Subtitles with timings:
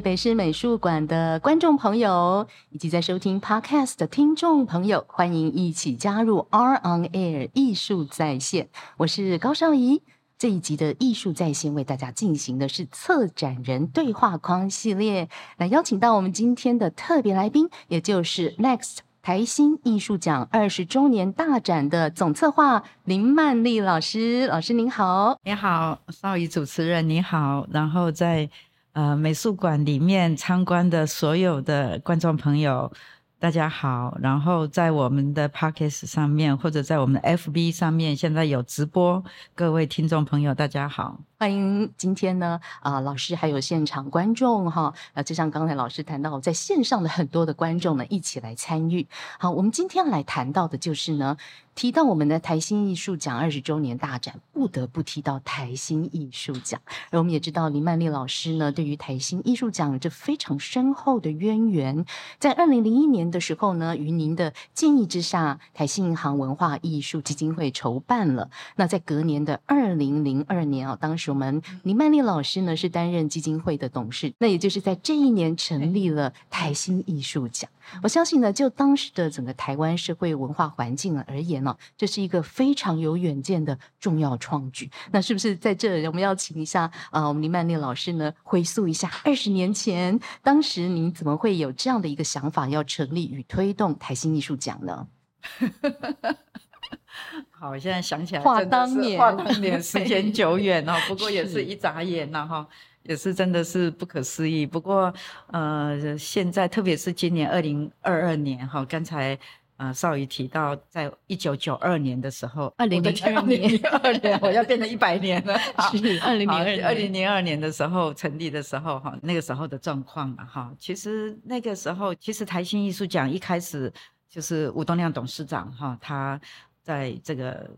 [0.00, 8.68] 北师美术馆的观众朋友，以及在收听 Podcast 的听众朋友，欢迎一起加入 R on Air 艺术在线。
[8.96, 10.02] 我是高少怡。
[10.36, 24.46] 这一集的艺术在线为大家进行的是策展人对话框系列，来邀请到我们今天的特别来宾，也就是 Next 台新艺术奖二十周年大展的总策划林曼丽老师。
[24.48, 28.50] 老师您好，你好，少怡主持人你好，然后在。
[28.94, 32.92] 呃，美术馆里面参观的所有的观众朋友，
[33.40, 34.16] 大家好。
[34.22, 39.24] 然后在我们的 p o c k e t 上面，或者在我们的 FB 上面，现在有直播，
[39.56, 41.18] 各位听众朋友，大家好。
[41.44, 49.06] 欢迎今天呢，啊，老师还有现场观众哈，啊，就像刚才老师谈到，在线上的很多的观众呢，一起来参与。
[49.38, 51.36] 好，我们今天来谈到的就是呢，
[51.74, 56.80] 提到我们的台新艺术奖二十周年大展，不得不提到台新艺术奖。
[57.10, 62.06] 而我们也知道林曼丽老师呢，对于台新艺术奖有着非常深厚的渊源。
[62.38, 68.48] 在二零零一年的时候呢，于您的建议之下，台新银行文化艺术基金会筹办了。
[68.76, 71.33] 那在隔年的二零零二年啊，当时。
[71.34, 77.68] 我们林曼丽老师呢是担任基金会的董事，那也就是在这一年成立了台新艺术奖。
[78.04, 84.88] 我相信呢，就当时的整个台湾社会文化环境而言呢，这是一个非常有远见的重要创举。
[85.10, 95.08] 那是不是在这我们要请一下啊，我们林曼丽老师呢，回溯一下二十年前，当时您怎么会有这样的一个想法，要成立与推动台新艺术奖呢？
[97.50, 100.94] 好，现在想起来，话当年，话当年，时间久远哦。
[101.08, 102.66] 不过也是一眨眼呐，哈，
[103.04, 104.66] 也是真的是不可思议。
[104.66, 105.12] 不过，
[105.48, 109.38] 呃，现在特别是今年二零二二年，哈，刚才
[109.76, 115.58] 呃少宇提到，在一九九二年的时候，二零零二年，二年，我要变成一百年了。
[115.92, 123.92] 是二零零二二零零二年的时候成立的时候，哈，那个时候的状况嘛，哈，其实那个时候，其实台新艺术奖一开始
[124.28, 126.38] 就是吴东亮董事长，哈，他。
[126.84, 127.68] 在这个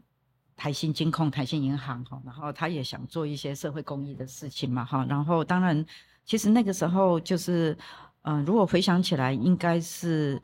[0.56, 5.87] 台新金控、台新银行哈，然后他也想做一些社会公益的事情嘛哈，然后当然，
[6.25, 7.78] 其实那个时候就是，
[8.22, 10.43] 嗯，如果回想起来，应该是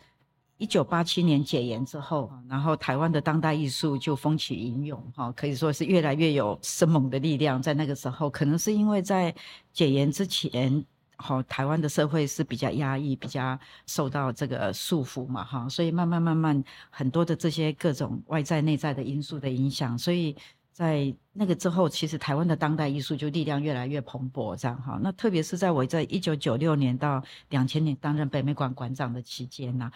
[0.59, 7.61] 一九八七年解严之后，然后台湾的当代艺术就风起云涌哈，可以说是越来越有生猛的力量。
[7.61, 9.35] 在那个时候，可能是因为在
[9.73, 10.85] 解严之前。
[11.23, 20.37] 好，台湾的社会是比较压抑，比较受到这个束缚嘛，哈，所以慢慢慢慢很多的这些各种外在内在的因素的影响，所以
[20.73, 24.99] 在那个之后，其实台湾的当代艺术就力量越来越蓬勃，这样哈。
[25.01, 29.91] 那特别是在我在一九九六年到两千年担任北美馆馆长的期间呢。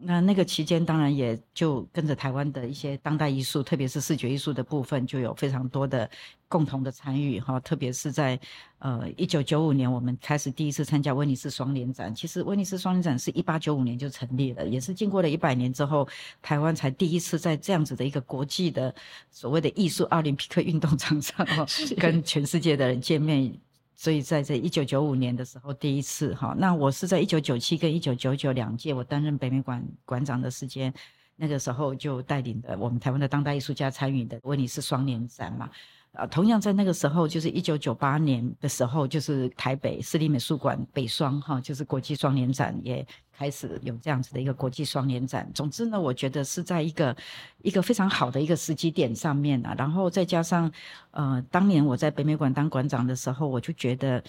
[0.00, 6.08] 那那个期间，当然也就跟着台湾的一些当代艺术，特别是视觉艺术的部分，就有非常多的
[6.46, 7.58] 共同的参与哈。
[7.58, 8.38] 特别是在
[8.78, 12.14] 呃一九九五年，我们开始第一次参加威尼斯双年展。
[12.14, 16.08] 其实威尼斯双年展是一八九五年就成立了，也是经过了一百年之后，
[16.40, 18.94] 台湾才第一次在这样子的一个国际的
[19.32, 21.44] 所谓的艺术奥林匹克运动场上，
[21.98, 23.52] 跟全世界的人见面。
[24.00, 30.94] 所以在这一九九五年的时候，第一次哈，那我是在一九九七跟一九九九两届，我担任北美馆馆长的时间，
[31.34, 35.68] 那个时候就带领的我们台湾的当代艺术家参与的威尼斯双年展嘛。
[36.12, 45.48] 啊，同样在那个时候，就是一九九八年的时候，就是台北市立美术馆北双哈，就是国际双年展也开始有这样子的一个国际双年展。
[45.54, 47.16] 总之呢，我觉得是在一个
[47.62, 50.70] 一个非常好的一个时机点上面啊，然后再加上
[51.12, 54.20] 呃，当年我在北美馆当馆长的时候，我就觉得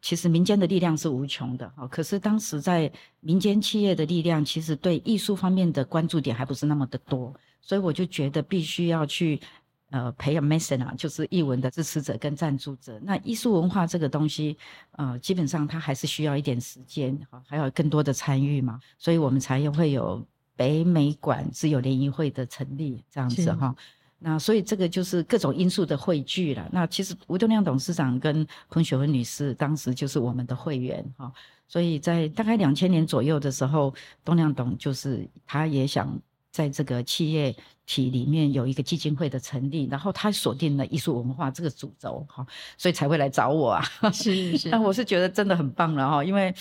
[0.00, 2.90] 其实民间的力量是无穷的哈，可是当时在
[3.20, 9.40] 民间企业的力量其实对艺术方面的关注点还不是那么的多，所以我就觉得必须要去。
[9.90, 13.00] 呃，培养 mesen 啊，就是艺文的支持者跟赞助者。
[13.02, 14.56] 那艺术文化这个东西，
[14.92, 20.22] 呃，基本上它还是需要一点时间，还有更多的参与嘛，所以我们才会有
[20.54, 23.74] 北美馆自由联谊会的成立这样子哈。
[24.18, 26.68] 那所以这个就是各种因素的汇聚了。
[26.70, 31.32] 那其实吴东亮董事长跟彭雪文女士当时就是我们的会员哈，
[31.66, 36.20] 所以在大概两千年左右的时候，东亮董就是他也想。
[36.50, 37.54] 在这个企业
[37.88, 42.46] 体里面有一个基金会的成立，然后他锁定了艺术文化这个主轴，哈，
[42.76, 43.82] 所以才会来找我啊。
[44.12, 46.54] 是是， 但我是觉得真的很棒了哈，因为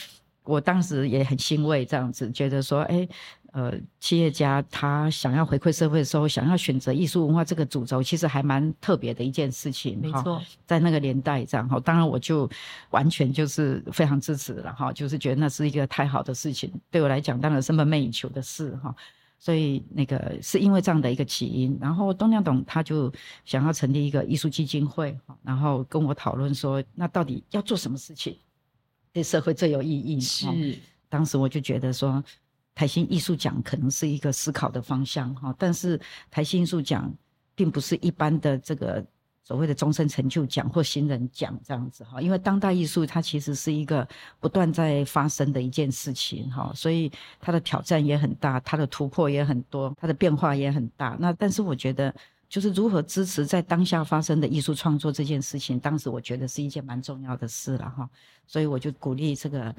[0.46, 3.06] 我当时也很欣慰，这样子觉得说，哎，
[3.52, 10.00] 呃，企业家他想要回馈社会的时候，想要选择艺术文化这个主轴，其实还蛮特别的一件事情。
[10.02, 12.50] 没错，在那个年代这样哈，当然我就
[12.92, 18.96] 完全就是非常支持了哈，就是觉得那是一个太好的事情，对我来讲当然是梦寐以求的事哈。
[19.40, 23.12] 所以那个是因为这样的一个起因，然后东亮董他就
[23.46, 28.38] 想要成立一个艺术基金会，然后跟我讨论说，那到底要做什么事情？
[29.14, 30.20] 对社会最有意义。
[30.20, 30.48] 是，
[31.10, 32.24] 当时我就觉得说，
[32.76, 36.00] 台新艺术奖可能是一个思考的方向哈，但是
[36.30, 37.14] 台新艺术奖
[37.56, 39.06] 并不是一般的这个。
[39.48, 44.06] 所谓的终身成就奖或新人奖这样子哈，因为当代艺术它其实是一个
[44.42, 47.10] 不断在发生的一件事情哈，所以
[47.40, 51.16] 它的挑战也很大，它的突破也很多，它的变化也很大。
[51.18, 52.14] 那但是我觉得，
[52.50, 58.10] 就是如何支持在当下发生的艺术创作这件事情，当时我觉得是一件蛮重要的事了哈，
[58.46, 59.74] 所以我就鼓励这个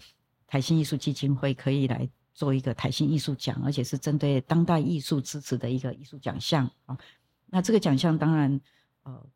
[0.46, 6.96] 台新艺术基金会可以来做一个台新艺术奖，而且是针对当代艺术支持的一个艺术奖项啊。
[7.50, 8.58] 那这个奖项当然。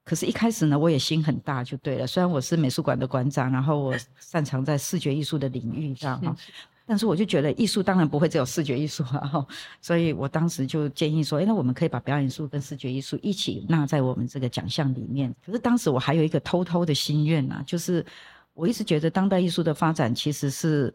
[0.04, 2.06] 可是，一开始呢，我也心很大，就对了。
[2.06, 6.34] 虽然我是美术馆的馆长，然后我擅长在视觉艺术的领域，这样哈，
[6.84, 9.46] 但是我就觉得艺术当然不会只有视觉艺术啊，哈。
[9.80, 15.34] 所以我当时就建议说，哎，那我们可以把表演艺术跟视觉艺术一起纳在我们这个奖项里面。
[15.44, 18.04] 可是当时我还有一个偷偷的心愿呐，就是
[18.54, 20.92] 我一直觉得当代艺术的发展其实是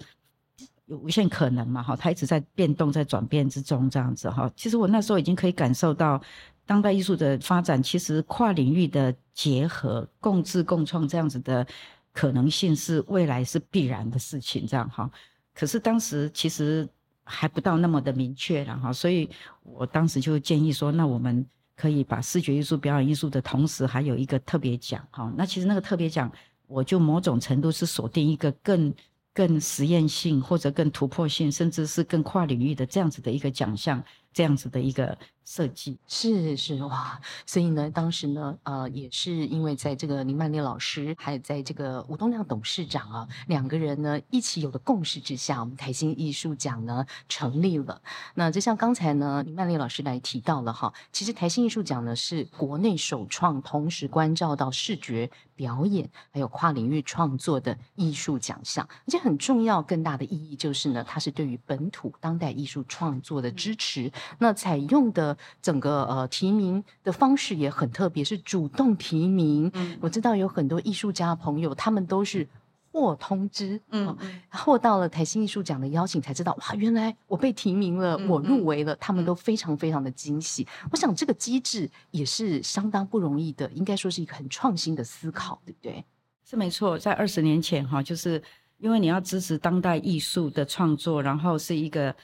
[0.87, 4.51] 有无限可能嘛，哈，它一直在变动，在转变之中，这样子哈。
[4.55, 6.21] 其实我那时候已经可以感受到。
[6.67, 11.65] 当代艺术的发展，其实跨领域的结合、共治、共创这样子的
[12.11, 15.09] 可能性是未来是必然的事情，这样哈。
[15.55, 16.87] 可是当时其实
[17.23, 19.27] 还不到那么的明确了哈，所以
[19.63, 21.43] 我当时就建议说，那我们
[21.75, 25.33] 可以把视觉艺术、表演艺术的同时，还有一个特别奖哈。
[25.35, 26.31] 那其实那个特别奖，
[26.67, 28.93] 我就某种程度是锁定一个更。
[29.33, 34.03] 更实验性或者更突破性，甚至是更跨领域的这样子的一个奖项，
[34.37, 47.99] 这样子的一个设计，是是哇，所以呢，当时呢，呃，也是因为在这个林曼丽老师，还有在这个吴东亮董事长啊，两个人呢一起有的共识之下，我们台新艺术奖呢成立了。
[48.35, 55.31] 那就像刚才呢林曼丽老师来提到了哈，其实台新艺术奖呢是国内首创，同时关照到视觉。
[55.57, 64.11] 表演还有跨领域创作的艺术奖项，而且很重要、更大的意义就是呢，它是对于本土当代艺术创作的支持。
[64.39, 69.69] 那采用的整个呃提名的方式也很特别，是主动提名。
[69.73, 72.47] 嗯，我知道有很多艺术家朋友，他们都是。
[72.89, 74.17] 获通知，嗯，
[74.49, 80.65] 获到了台新艺术奖的邀请，才知道哇，原来我被提名了，我入围了，他们都非常非常的惊喜。
[80.89, 86.03] 我想这个机制也是相当不容易的，应该说是一个很创新的思考，对不对？
[86.43, 88.41] 是没错，在二十年前哈，就是
[88.79, 92.15] 因为你要支持当代艺术的创作，然后是一个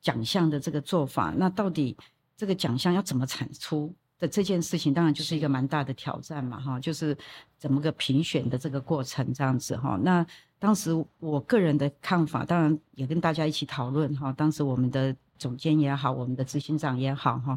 [0.00, 1.96] 奖项的这个做法，那到底
[2.36, 3.94] 这个奖项要怎么产出？
[4.20, 7.16] 的这件事情当然就是一个蛮大的挑战嘛，哈，就是
[7.56, 9.96] 怎么个评选的这个过程这样子哈。
[10.02, 10.26] 那
[10.58, 10.90] 当时
[11.20, 14.32] 我个人的看法，当然也跟大家一起讨论哈。
[14.32, 17.56] 当时我们的总监也好，我们的执行长也好哈，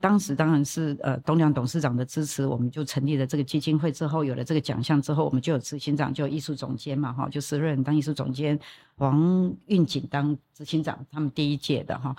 [0.00, 8.58] 当时当然是呃东亮董事长的支持，我们就成立了这个基金会之后，有了这个奖项之后，我们就有执行长，就有艺术总监嘛，哈，就是任当艺术总监，
[8.96, 12.14] 王运锦当执行长，他们第一届的哈。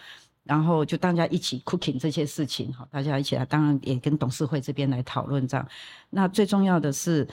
[0.45, 5.65] 然后就大家一起 cooking 这些事情，哈，大家一起来，当然也跟董事会这边来讨论这样。
[6.09, 7.25] 那最重要的是，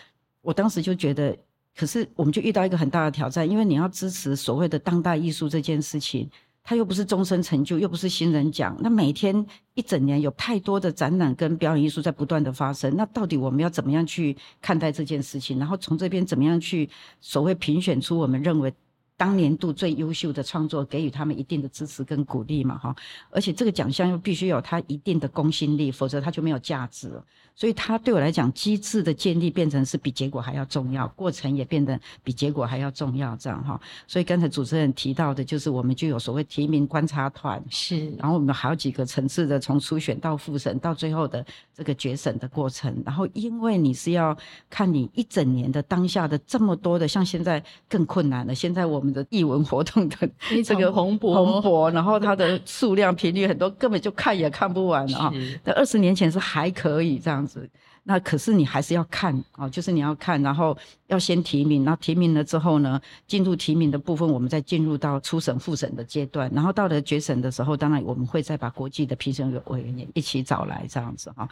[0.42, 1.36] 我当时就觉得，
[1.76, 6.30] 可是我们就遇到一个很大的挑战，因为你要支持所谓的当代艺术这件事情，
[6.62, 15.58] 他又不是终身成就，又不是新人奖，那每天一整年有太多的展览跟表演艺术在不断的发生，那到底我们要怎么样去看待这件事情？
[15.58, 16.88] 然后从这边怎么样去
[17.20, 18.72] 所谓评选出我们认为。
[19.20, 22.96] 当年度最优秀的创作，给予他们一定的支持跟鼓励嘛，哈，
[23.30, 27.22] 而且这个奖项又必须有它一定的公信力，否则它就没有价值了。
[27.54, 33.78] 所以它对我来讲，机制的建立变成是比结果还要重要，过程也变得比结果还要重要，这样哈。
[34.06, 43.02] 所以刚才主持人提到的，就是我们就有所谓提名观察团，是，然后我们好几个层次的，从初选到复审到最后的这个决审的过程。
[43.04, 44.34] 然后因为你是要
[44.70, 48.54] 看你一整年的当下的这么多的，像现在更困难了。
[48.54, 50.16] 现在我们的译文活动的
[50.64, 55.32] 这个蓬勃蓬勃，然后它的数量频率很多，根本就看也看不完啊。
[55.64, 57.68] 那二十年前是还可以这样子。
[58.02, 60.76] 那可是你还是要看啊，就是你要看，然后
[61.08, 71.46] 要先提名，然后提名了之后呢，进入提名的部分，我们再进入到初审、复审的阶段，然后到了决审的时候，当然我们会再把国际的评审委员也一起找来这样子哈。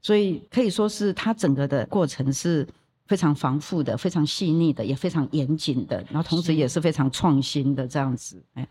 [0.00, 2.66] 所以可以说是它整个的过程是
[3.10, 8.40] 非常繁复的、非常细腻的，也非常严谨的，然后同时也是非常创新的这样子。
[8.54, 8.64] 哎，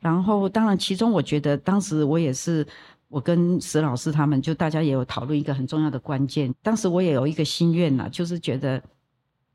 [0.00, 2.66] 然后当然其中我觉得当时我也是。
[3.14, 6.50] 我跟石老师他们就大家也有讨论一个很重要的关键。
[6.62, 8.82] 当时我也有一个心愿呐，就是觉得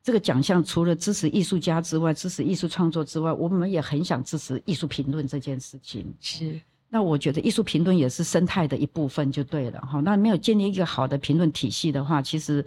[0.03, 6.06] 这个奖项除了支持艺术家之外，支持艺术创作之外，我们也很想支持艺术评论这件事情。
[6.20, 10.00] 是，那我觉得艺术评论也是生态的一部分，就对了哈。
[10.01, 12.63] 那没有建立一个好的评论体系的话，其实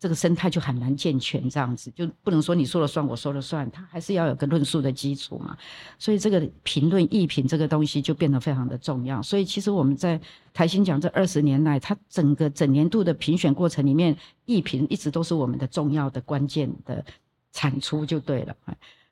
[0.00, 5.54] 这个生态就很难健全，这样子就不能说你说了算，我说了算，它还是要有个论述的基础嘛。
[5.98, 9.20] 所以这个评论艺评这个东西就变得非常的重要。
[9.20, 10.18] 所以其实我们在
[10.54, 14.16] 台新奖这二十年来，它整个整年度的评选过程里面，
[14.46, 17.04] 艺评一直都是我们的重要的关键的
[17.52, 18.56] 产出就对了。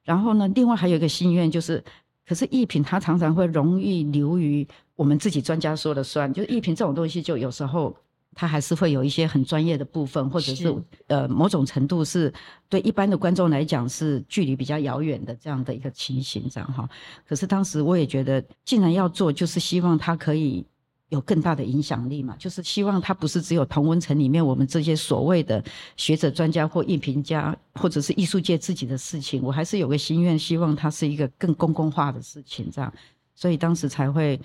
[0.05, 1.85] 然后呢，另外还有一个心愿就是，
[2.27, 4.67] 可是艺评它常常会容易流于
[4.97, 7.95] 我们自己专家说了算，就是艺评这种东西就有时候。
[8.35, 10.73] 它还是会有一些很专业的部分，或者是
[11.09, 12.33] 呃某种程度是
[12.69, 16.89] 对一般的观众来讲是距离比较遥远的这样的一个情形，这样哈。
[17.27, 20.65] 可是当时我也觉得，既然要做，就是希望它可以
[21.09, 25.65] 有更大的影响力嘛，就是希望它不是只有同温层里面我们这些所谓的
[25.97, 29.43] 学者、专家或艺评家，或者是艺术界自己的事情。
[29.43, 32.93] 我还是有个心愿，希望它是一个更公共化的事情，这样。
[33.35, 34.41] 所以当时才会。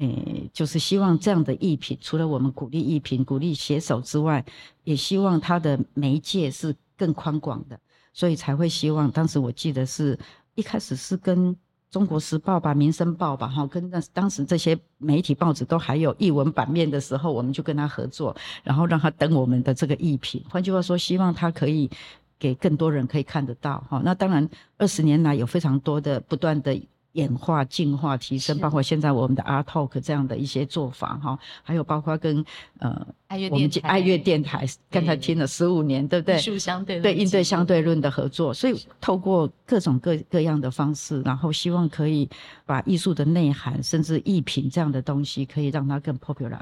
[0.00, 4.42] 诶，就是希望这样的艺品，除了我们鼓励艺品、鼓励写手之外，
[4.82, 7.78] 也希望它的媒介是更宽广的，
[8.14, 9.10] 所以才会希望。
[9.10, 10.18] 当时我记得是
[10.54, 11.54] 一开始是跟
[11.90, 20.42] 中国时报吧、民生报吧，哈，跟那当时这些媒体报纸都还有译文版面的时候，我们就跟他合作，然后让他登我们的这个艺品。
[20.48, 21.90] 换句话说，希望他可以
[22.38, 24.00] 给更多人可以看得到，哈。
[24.02, 26.80] 那当然，二十年来有非常多的不断的。
[27.12, 32.44] 演化、进化、提升，包括现在我们的 Art Talk 这样的一些做法哈，还有包括跟
[32.78, 33.06] 呃
[33.50, 36.36] 我们爱乐电台刚才听了十五年，对不对？
[36.36, 42.28] 艺术相对对应对相对论的合作，所以透过各种各各样的方式，然后希望可以
[42.64, 46.60] 把艺术的内涵，甚至艺品这样的东西，可以让它更 popular。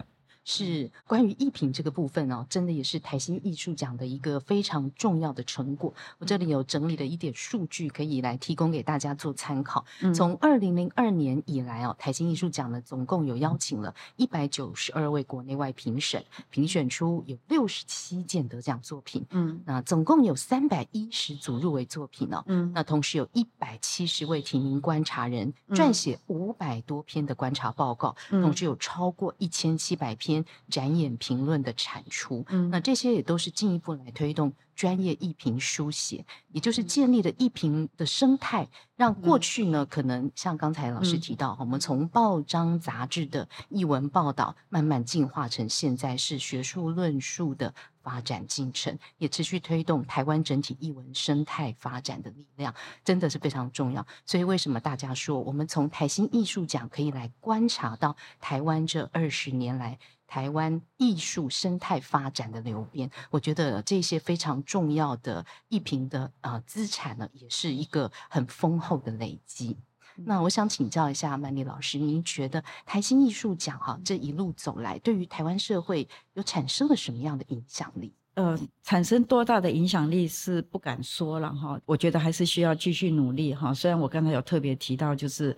[0.50, 5.92] 是关于艺品这个部分哦，真的也是台新艺术奖的一个非常重要的成果。
[6.16, 9.84] 我这里有整理了一点数据，可以来提供给大家做参考。
[10.14, 19.26] 从二零零二年以来哦，台新艺术奖呢总共有邀请了一百九十二位国内外评审，评选出有六十七件得奖作品。
[19.28, 22.42] 嗯，那总共有三百一十组入围作品哦。
[22.46, 30.37] 嗯，那同时有一百七十位提名观察人撰写五百多篇的观察报告，同时有超过一千七百篇。
[30.68, 52.72] 展演评论的产出，嗯，那这些也都是进一步来推动专业艺评书写，也就是建立了艺评的生态，让过去呢可能像刚才老师提到，我们从报章杂志的译文报道，慢慢进化成现在是学术论述的发展进程，也持续推动台湾整体译文生态发展的力量，
[53.04, 54.06] 真的是非常重要。
[54.24, 59.98] 所以为什么大家说，我们从台新艺术奖可以来观察到台湾这二十年来。
[60.30, 69.74] 台湾艺术生态发展的流变，我觉得这些非常重要的艺评的啊资产呢，也是一个很丰厚的累积。
[70.14, 78.12] 那我想请教一下曼丽老师，您觉得台新艺术奖哈这一路走来，对于台湾社会有产生了什么样的影响力？
[78.34, 83.72] 呃，产生多大的影响力是不敢说了哈，我觉得还是需要继续努力哈。
[83.72, 85.56] 虽然我刚才有特别提到，就是。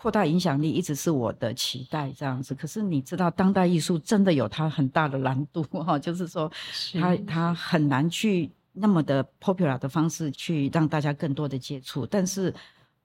[0.00, 2.54] 扩大影响力一直是我的期待，这样子。
[2.54, 6.48] 可是你知道，当代艺术真的有它很大的难度哈，就是说，
[6.94, 12.54] 它它很难去那么的 popular 的方式去让大家更多的接触，但是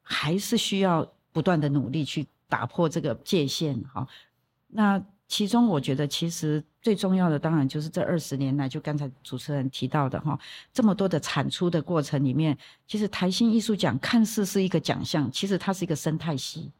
[0.03, 4.07] 还是需要不断的努力去打破这个界限哈。
[4.67, 10.37] 那其中我觉得，其实最重要的当然就是这二十年来，就刚才主持人提到的哈，
[10.71, 16.71] 这么多的产出的过程里面，其实台新艺术奖看似是一个奖项，其实它是一个生态系。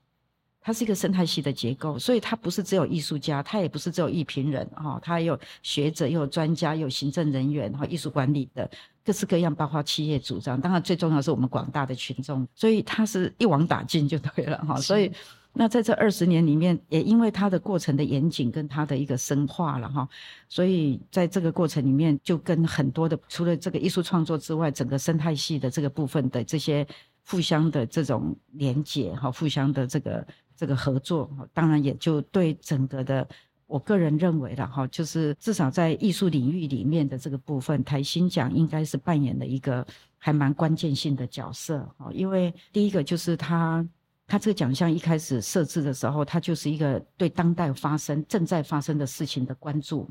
[0.66, 8.70] 它是一个生态系的结构，所以它不是只有艺术家，它也不是只有艺评人哈，它有学者，又有专家，有行政人员哈，艺术管理的
[9.04, 14.78] 各式各样，包括企业主张，当然最重要是我们广大的群众，所以它是一网打尽就对了哈。
[14.78, 15.12] 所以
[15.52, 20.08] 那在这二十年里面，也因为它的过程的严谨跟它的一个深化了哈，
[20.48, 26.88] 所以在这个过程里面，就跟很多的除了这个艺术创作之外，整个生态系的这个部分的这些
[27.26, 30.26] 互相的这种连结哈，互相的这个。
[30.56, 33.28] 这个合作，当然也就对整个的，
[33.68, 39.86] 我个人认为了哈，就是至少在艺术领域里面的这个部分，台新奖应该是扮演了一个
[40.18, 42.10] 还蛮关键性的角色哈。
[42.14, 43.86] 因为第一个就是他，
[44.28, 50.10] 他这个奖项一开始设置的时候，他就是一个对当代发生、正在发生的事情的关注。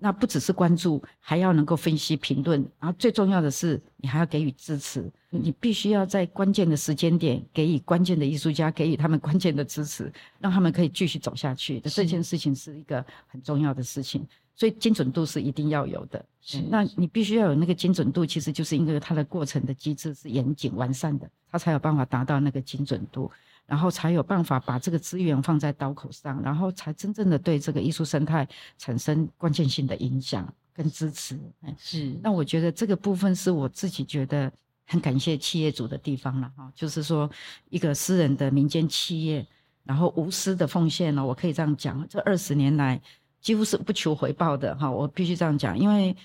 [0.00, 5.10] 那不只是关注，还要能够分析评论，然后最重要的是，你还要给予支持。
[5.30, 11.80] 你必须要在关键的时间点给予关键的艺术家给予他们关键的支持，让他们可以继续走下去。
[11.80, 14.26] 这件事情是一个很重要的事情，
[14.56, 16.24] 所以精准度是一定要有的。
[16.70, 23.30] 那你必须要有那个精准度，其实就是因为它的过程的机制是严谨完善的，它才有办法达到那个精准度。
[23.68, 28.48] 然后才有办法把这个资源放在刀口上，然后才真正的对这个艺术生态
[28.78, 31.38] 产生关键性的影响跟支持。
[31.76, 34.50] 是，那我觉得这个部分是我自己觉得
[34.86, 37.30] 很感谢企业主的地方了哈，就是说
[37.68, 39.46] 一个私人的民间企业，
[39.84, 43.00] 然后无私的奉献呢，我可以这样讲，这二十年来
[43.40, 46.16] 几乎是不求回报的哈，我必须这样讲，因为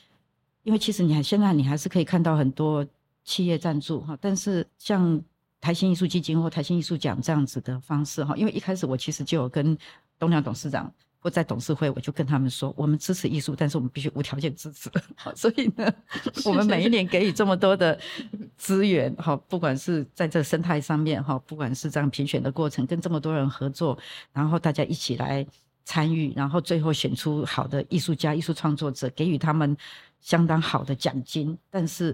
[0.64, 2.88] 因为其实你还现在你还是可以看到很多。
[3.26, 5.24] 企业赞助哈，但是像
[5.64, 9.78] 台新艺术基金或台新艺术奖这样子的方式哈，因为一开始我其实就有跟
[10.20, 14.92] 东亮董事长或在董事会，我就跟他们说，我们支持艺术，但是我们必须无条件支持。
[15.16, 15.90] 好，所以呢，
[16.44, 17.98] 我们每一年给予这么多的
[18.58, 23.98] 资源哈，不管是在这生态上面哈，不管是这样评选的过程，跟这么多人合作，
[24.34, 25.48] 然后大家一起来
[25.86, 29.78] 参与，然后最后选出好的艺术家、艺术创作者，给予他们
[30.20, 32.14] 相当好的奖金，但是。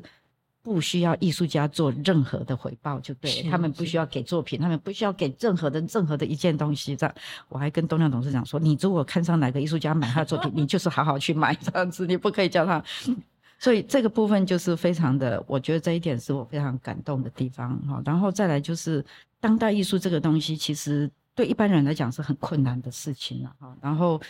[0.62, 6.96] 不需要艺术家做任何的回报就对，他们不需要给作品，他们不需要给任何的任何的一件东西。
[6.96, 7.16] 这样，
[7.48, 12.84] 我还跟东亮董事长说，你如果看上哪个艺术家买他的作品， 你就是好好去买这样子，你不可以叫他。
[13.58, 18.02] 所以这个部分就是非常的，我觉得这一点是我非常感动的地方哈。
[18.06, 19.04] 然后再来就是
[19.40, 23.76] 当代艺术这个东西，其实对一般人来讲是很困难的事情了哈。
[23.82, 24.22] 然后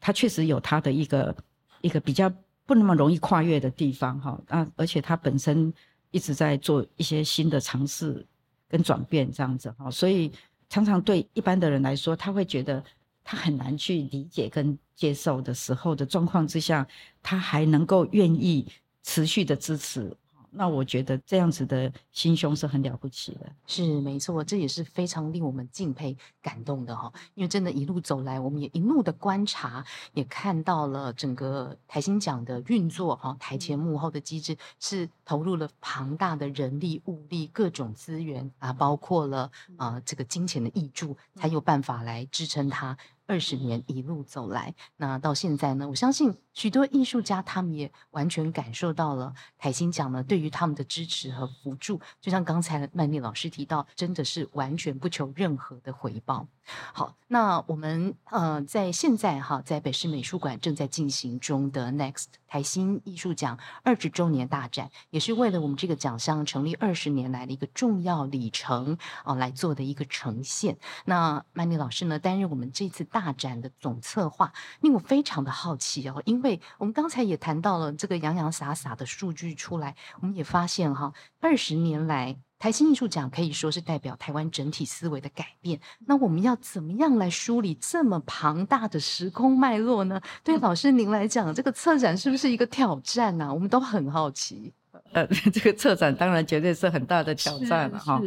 [0.00, 1.34] 它确实有它的一个
[1.80, 2.30] 一个比较。
[2.70, 5.74] 不那么容易跨越的地方，哈啊，而且他本身
[6.12, 8.24] 一直在做一些新的尝试
[8.68, 10.30] 跟转变，这样子哈，所以
[10.68, 12.80] 常常对一般的人来说，他会觉得
[13.24, 16.86] 他很难去理解跟接受的时候的状况之下，
[17.20, 18.64] 他还能够愿意
[19.02, 20.16] 持续的支持。
[20.52, 27.12] 那我觉得这样子的心胸是很了不起的，是没错，这也是非常令我们敬佩、感动的哈。
[27.34, 42.96] 因为真的，一路走来，我们也一路的观察，也看到了整个台新奖的运作哈，台前幕后的机制是投入了庞大的人力、物力、各种资源啊，包括了啊这个金钱的益助，才有办法来支撑它。
[43.30, 45.88] 二十年一路走来，那到现在呢？
[45.88, 52.00] 我相信许多艺术家他们也完全感受到了台新奖呢对于他们的支持和辅助。
[52.20, 56.48] 就像刚才曼丽老师提到，真的是完全不求任何的回报。
[56.92, 70.76] 好，那我们呃在现在哈，在北市美术馆正在进行中的 Next 台新艺术奖二十周年大展，也是为了我们这个奖项成立二十年来的一个重要里程哦来做的一个呈现。
[71.04, 82.36] 那曼丽老师呢担任我们这次大展的总策划，令我非常的好奇哦，因为我们刚才也谈到了这个洋洋洒洒的数据出来，我们也发现哈，二十年来。
[82.60, 85.80] 台新艺术奖可以说是代表台湾整体思维的改变。
[86.06, 90.20] 那我们要怎么样来梳理这么庞大的时空脉络呢？
[90.44, 93.50] 对老师您来讲，这个策展是不是一个挑战呢？
[93.50, 94.70] 我们都很好奇。
[95.12, 98.20] 呃， 这个策展当然绝对是很大的挑战了哈。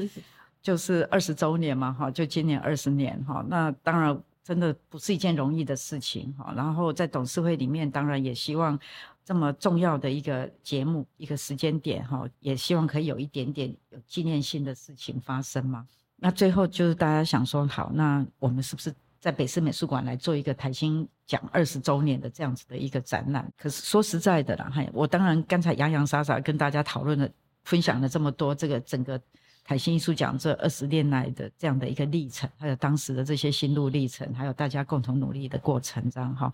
[0.63, 3.45] 就是二十周年嘛哈，就今年二十年哈。
[3.47, 6.53] 那当然真的不是一件容易的事情哈。
[6.55, 8.79] 然后在董事会里面，当然也希望。
[9.25, 15.87] 这么重要的一个节目，一个时间点哈，也希望可以有一点点有纪念性的事情发生嘛。
[16.17, 23.49] 那最后就是大家想说，好，那我们是不是在北市美术馆来做一个台新奖二十周年的这样子的一个展览？
[23.57, 27.29] 可是说实在的啦，哈，我当然刚才洋洋洒洒跟大家讨论了、
[27.63, 29.17] 分享了这么多这个整个
[29.63, 36.51] 台新艺术奖这二十年来的这样的一个历程，还有当时的这些心路历程，还有大家共同努力的过程，这样哈。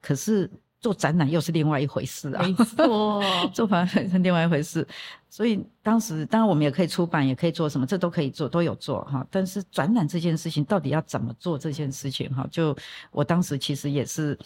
[0.00, 0.50] 可是。
[0.82, 3.22] 做展览又是另外一回事啊，没错，
[3.54, 4.84] 做展览是另外一回事。
[5.30, 9.24] 所以当时当然我们也可以出版，也可以做什么，这都可以做，都有做哈。
[9.30, 12.44] 但是展览这件事情到底要怎么做这件事情哈？
[12.50, 12.76] 就
[13.12, 14.36] 我当时其实也是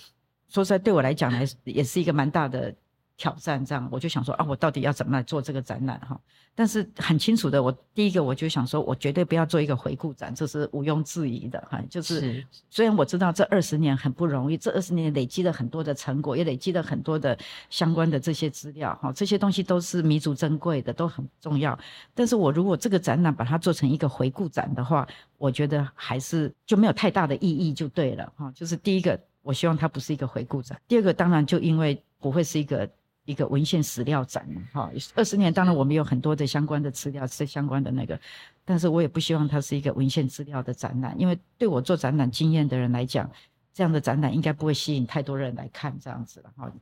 [0.50, 2.74] 说实在，对我来讲来也是一个蛮大的。
[3.16, 6.20] 挑战这样，我就想说啊，我到底要怎么来做这个展览哈？
[6.54, 11.82] 但是很清楚的，我第一个我就想说，我绝对不要做一个回顾展，这是毋庸置疑的哈。
[11.90, 17.36] 就是虽然我知道这二十年很不容易，这二十年累积了很多的成果，也累积了很多的
[17.68, 21.78] 相关的这些资料哈，这些东西都是弥足珍贵的，都很重要。
[22.14, 28.50] 但是我如果这个展览把它做成一个回顾展的话，我觉得还是就没有太大的意义就对了哈。
[28.54, 32.88] 就是第一个，我希望它不是一个回顾展；第二个，当然就因为不会是一个。
[33.26, 38.18] 一个文献史料展嘛，哈，二十年当然我们有很多的相关的资料，是相关的那个，
[38.64, 43.30] 但是我也不希望它是一个文献资料的展览，因为对我做展览经验的人来讲，
[43.74, 46.72] 这样的展览应该不会吸引太多人来看这样子了，哈。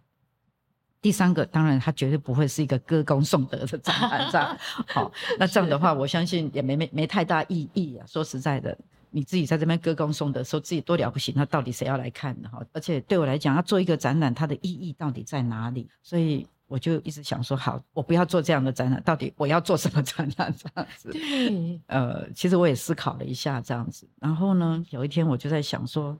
[1.00, 4.56] 第三个，当然它绝对不会是一个歌功颂德的展览，这样，
[4.88, 8.06] 好，那这样的话，我相信也没没没太大意义啊。
[8.06, 8.76] 说实在的。
[9.14, 12.48] 你自己在这边歌功颂德，说自己多了不起，那到底谁要来看呢？
[12.52, 15.88] 哈，而且对我来讲，要做一个展览，它的意义到底在哪里？
[16.02, 20.52] 所以我就一直想说，好，我不要做这样的展览，到底我要做什么展览？
[20.58, 24.08] 这样子，对，呃，其实我也思考了一下，这样子。
[24.18, 26.18] 然后呢，有一天我就在想说，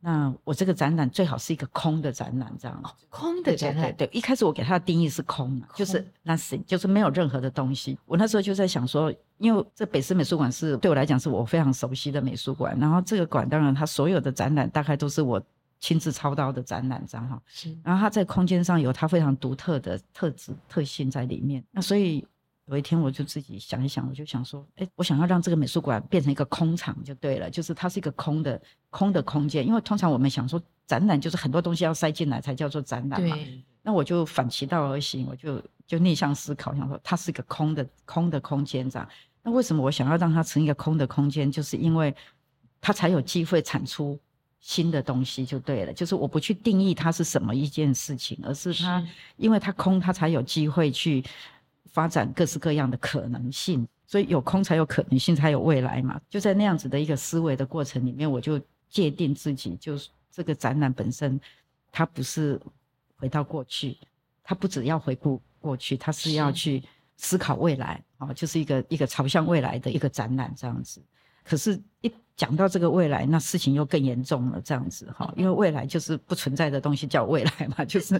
[0.00, 2.82] 那我这个展览最好是一个空的展览，这样。
[3.08, 7.98] 空的展览，对对，一开始我给它的定义是空嘛，就是 nothing，就是没有任何的东西。
[8.06, 15.42] 我那时候就在想说，因为这北师美术馆是对我来讲是我非常熟悉的美术馆，然后这个馆当然它所有的展览大概都是我
[15.80, 17.40] 亲自操刀的展览，这样哈。
[17.46, 21.64] 是然后它在空间上有它非常独特的特质特性在里面。
[21.70, 22.26] 那所以
[22.68, 29.66] 有一天我就自己想一想，我就想说，哎，我想要让这个美术馆变成一个空场就对了，就是它是一个空的空的空间。
[29.66, 33.36] 因为通常我们想说展览就是很多东西要塞进来才叫做展览嘛。
[33.82, 39.08] 那我就反其道而行，我就就逆向思考，想说它是一个空的空的空间这样。
[39.42, 41.50] 那为什么我想要让它成一个空的空间？
[41.50, 42.14] 就是因为
[42.82, 44.18] 它才有机会产出
[44.60, 45.92] 新的东西，就对了。
[45.92, 49.02] 就是我不去定义它是什么一件事情，而是它
[49.36, 51.24] 因为它空，它才有机会去
[51.90, 53.86] 发展各式各样的可能性。
[54.06, 56.18] 所以有空才有可能性，才有未来嘛。
[56.30, 61.38] 就在那样子的一个思维的过程里面，我就界定自己，就是这个展览本身，
[61.92, 62.58] 它不是
[63.16, 63.98] 回到过去，
[64.42, 66.82] 它不只要回顾过去，它是要去
[67.18, 71.02] 思考未来啊、哦，就是一个一个朝向未来的一个展览这样子。
[71.44, 78.16] 可是，一讲到这个未来，那事情又更严重了，这样子哈，因为未来就是不存在的东西叫未来嘛，就是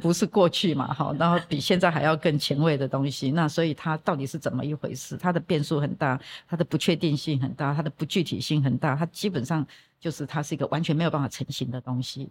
[0.00, 5.18] 不是过去嘛，哈，然后比现在还要更前卫的东西，那所以它到底是怎么一回事？
[5.18, 9.66] 它的变数很大，它的不确定性很大，它的不具体性很大，它基本上
[10.00, 12.30] 就是它是一个完全没有办法成型的东西。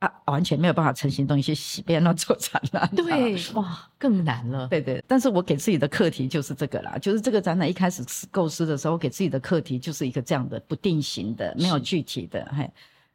[0.00, 4.68] 啊，完全没有办法成型的东西，洗别人要做展览，对， 哇，更难了。
[4.68, 12.62] 对对，但是我给自己的课题就是这个啦，就是这个展览一开始构思的时候，给自己的课题就是一个这样的不定型的、没有具体的，嘿，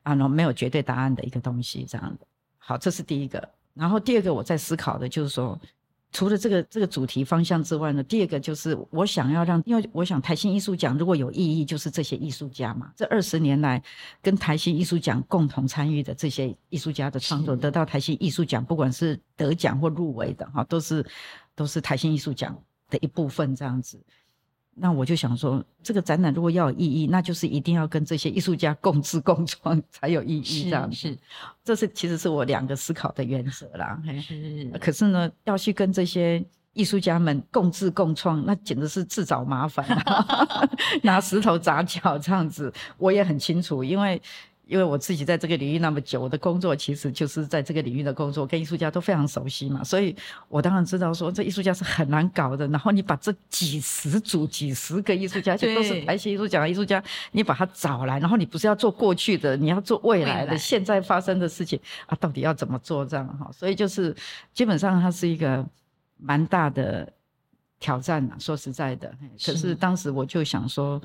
[0.03, 2.27] 啊，然后没有绝对答案的一个东西，这样的。
[2.57, 3.47] 好，这是第一个。
[3.73, 5.57] 然后第二个我在思考的就是说，
[6.13, 12.93] 除了这个这个主题方向之外呢，第二个就是我想要让，因为我想台新艺术奖如果有意义，就是这些艺术家嘛。
[12.95, 13.81] 这二十年来，
[14.21, 21.05] 跟台新艺术奖共同参与的这些艺术家的创作，得到台新艺术奖，不管是得奖或入围的哈，都是
[21.55, 22.55] 都是台新艺术奖
[22.89, 23.99] 的一部分这样子。
[24.75, 30.63] 那我就想说，这个展览如果要有意义，那就是一定要跟这些艺术家共治共创 才有意义。
[30.63, 31.17] 这样是，
[31.63, 34.01] 这是其实是我两个思考的原则啦。
[34.21, 39.85] 是，可是呢，要去跟这些艺术家们共治共创，那简直是自找麻烦，
[41.03, 42.73] 拿石头砸脚这样子。
[42.97, 44.21] 我也很清楚，因为。
[44.73, 50.15] 因为我自己在这个领域那么久，我的工作其实就是在这个领域的工作，跟艺术家都非常熟悉嘛，所以
[50.49, 52.67] 我当然知道说这艺术家是很难搞的。
[52.69, 63.51] 然后你把这几十组、几十个艺术家，就都是台新艺术奖的艺术家，你把他找来，然后你不是要做过去的，你要做未来的、现在发生的事情啊，到底要怎么做这样哈？
[63.51, 64.15] 所以就是
[64.55, 65.63] 基本上它是一个
[66.17, 67.13] 蛮大的
[67.79, 69.15] 挑战啊，说实在的。
[69.45, 70.99] 可是当时我就想说，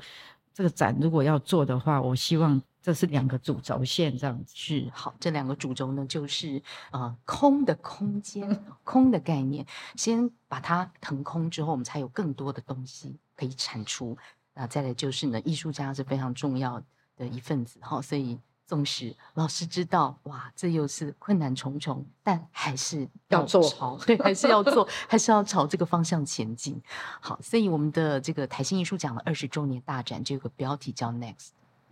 [0.55, 2.59] 这个展如果要做的话，我希望。
[2.81, 5.13] 这是两个主轴线，这样子是好。
[5.19, 6.61] 这两个主轴呢，就是
[6.91, 9.65] 呃空的空间， 空的概念，
[9.95, 14.17] 先把它腾空之后，我们才有更多的东西可以产出。
[14.53, 16.81] 那再来就是呢，艺术家是非常重要
[17.17, 18.01] 的一份子哈。
[18.01, 23.61] 所以纵使老师知道，哇，这又是困难重重，但还是要做，
[24.05, 26.81] 对，还是要做，还是要朝这个方向前进。
[27.19, 31.49] 好，所以我们的这个台新艺术奖的二十周年大展，就有个标题叫 Next。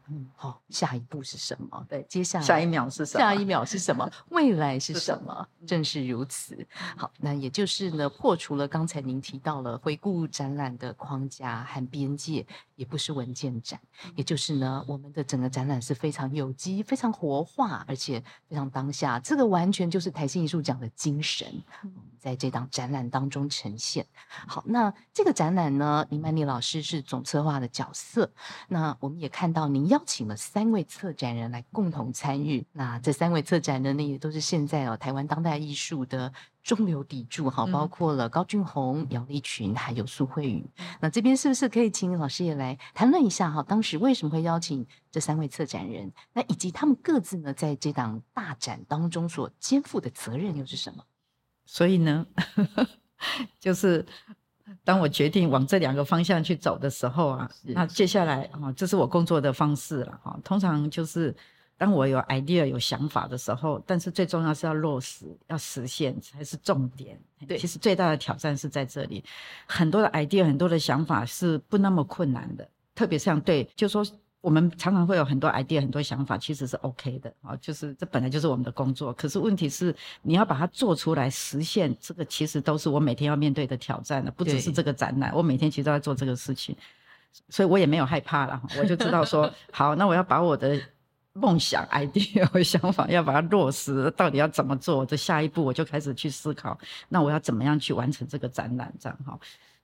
[0.10, 1.86] 嗯，好，下一步是什么？
[1.90, 3.20] 对，接下来下一秒是什么？
[3.20, 4.10] 下一秒是什么？
[4.30, 5.46] 未来是什么？
[5.66, 6.66] 正是如此。
[6.96, 13.78] 好，那也就是呢，破除了刚才您提到了回顾展览的框架和边界，也不是文件展，
[14.16, 19.20] 也就是呢，我们的整个展览是非常有机、非常活化，而且非常当下。
[19.20, 21.62] 这个完全就是台新艺术奖的精神，
[22.18, 24.06] 在这档展览当中呈现。
[24.48, 28.32] 好，那这个展览呢，林曼丽老师是总策划的角色。
[28.70, 29.97] 那我们也看到您要。
[29.98, 36.32] 邀请了三位策展人来共同参与，那这三位策展人呢，也都是现在哦台湾当代艺术的
[36.62, 40.64] 中流砥柱哈，包括了高俊宏、姚立群还有苏慧宇。
[41.02, 43.64] 那这边是不是可以请老师也来谈论一下哈？
[43.64, 46.14] 当时为什么会邀请这三位策展人？
[46.34, 51.04] 那以及他们各自呢，在这档大展当中所肩负的责任又是什么？
[51.66, 52.28] 所以呢，
[53.60, 54.06] 就是。
[54.84, 60.40] 当我决定往这两个方向去走的时候啊，那接下来啊，这是我工作的方式了哈。
[60.44, 61.36] 通常就是
[61.78, 67.20] 当我有 idea 有想法的时候，但是最重要是要落实、要实现才是重点。
[67.48, 69.24] 对，其实最大的挑战是在这里。
[69.66, 74.06] 很多的 idea、很多的想法是不那么困难的，特别像对，就说。
[74.48, 79.12] 我们常常会有很多 idea、很多想法，其实是 OK 的啊，就是这本来就是我们的工作。
[79.12, 86.74] 可是问题是，你要把它做出来、实现，这个其实都是我每天要面对的挑战的，不只是这个展览，我每天其实都在做这个事情，
[87.50, 90.80] 所以我也没有害怕了，我就知道说， 好，那我要把我的
[91.34, 95.06] 梦想、idea 和想法要把它落实，到底要怎么做？
[95.06, 96.80] 这下一步我就开始去思考，
[97.10, 98.94] 那我要怎么样去完成这个展览？
[98.98, 99.38] 这样哈。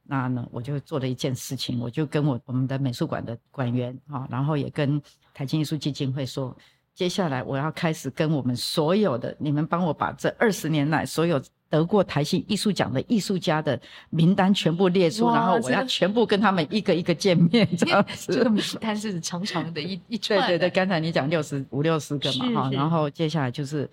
[0.05, 5.01] 那呢，我就做了一件事情，我就跟我我们的美术馆的馆员啊，然后也跟
[5.33, 6.55] 台青艺术基金会说，
[6.93, 18.33] 接下来我要开始跟我们所有的你们帮我把这二十年来所有得过台新艺术奖的艺术家的名单全部列出，然后我要全部跟他们一个一个见面， 这样子。
[18.33, 20.37] 这个名单是长长的一一 串。
[20.41, 23.89] 对对对，刚才你讲六十五六十个嘛哈，然后接下来就是。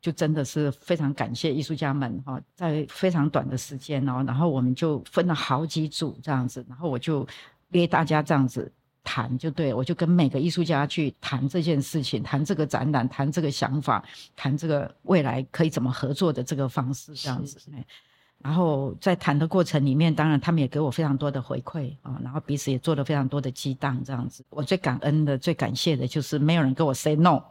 [0.00, 7.26] 就真的是非常感谢艺术家们哈，在非常短的时间哦，然后我们就分了好几组这样子，然后我就
[7.70, 8.72] 约大家这样子
[9.04, 14.02] 谈，就对我就跟每个艺术家去谈这件事情，谈这个展览，谈这个想法，
[14.34, 17.58] 谈这个未来可以怎么合作的这个方式这样子。
[18.42, 24.42] 然后在谈的过程里面，当然他们也给我非常多的回馈啊，然后彼此也做了非常多的激荡这样子。
[24.48, 27.42] 我最感恩的、最感谢的就是没有人跟我 say no。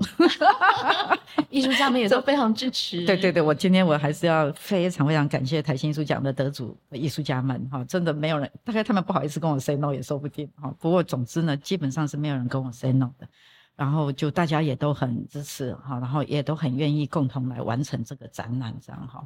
[1.50, 3.06] 艺术家们也都非常支持。
[3.06, 10.74] 对对对，我今天我还是要非常非常感谢台新艺术奖的得主艺术家们哈，真的没有人，大概他们不好意思跟我 say no 也说不定哈。
[10.80, 13.28] 不过总之呢，基本上是没有人跟我 say no 的，
[13.76, 19.24] 然后就大家也都很支持哈，然后也都很愿意共同来完成这个展览这样哈。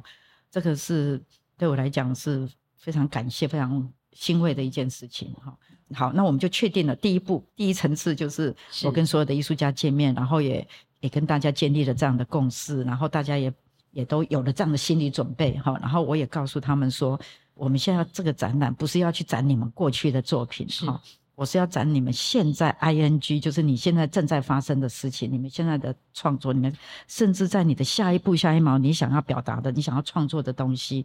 [0.50, 1.20] 这个是
[1.58, 5.56] 对我来讲是非常感谢、非常欣慰的一件事情哈。
[5.94, 10.66] 好，那我们就确定了第一步，第一层次就是我跟所有的艺术家见面，然后也。
[11.00, 13.52] 也跟大家建立了这样的共识，然后大家也
[13.90, 15.78] 也都有了这样的心理准备哈。
[15.78, 17.20] 然后我也告诉他们说，
[17.52, 20.98] 我们现在这个展览不是要去展你们过去的作品哈，
[21.34, 26.74] 我是要展你们现在 ing，就是你现在正在发生的事情，你们现在的创作，你们
[27.06, 31.04] 甚至在你的下一步、下一毛，你想要表达的、你想要创作的东西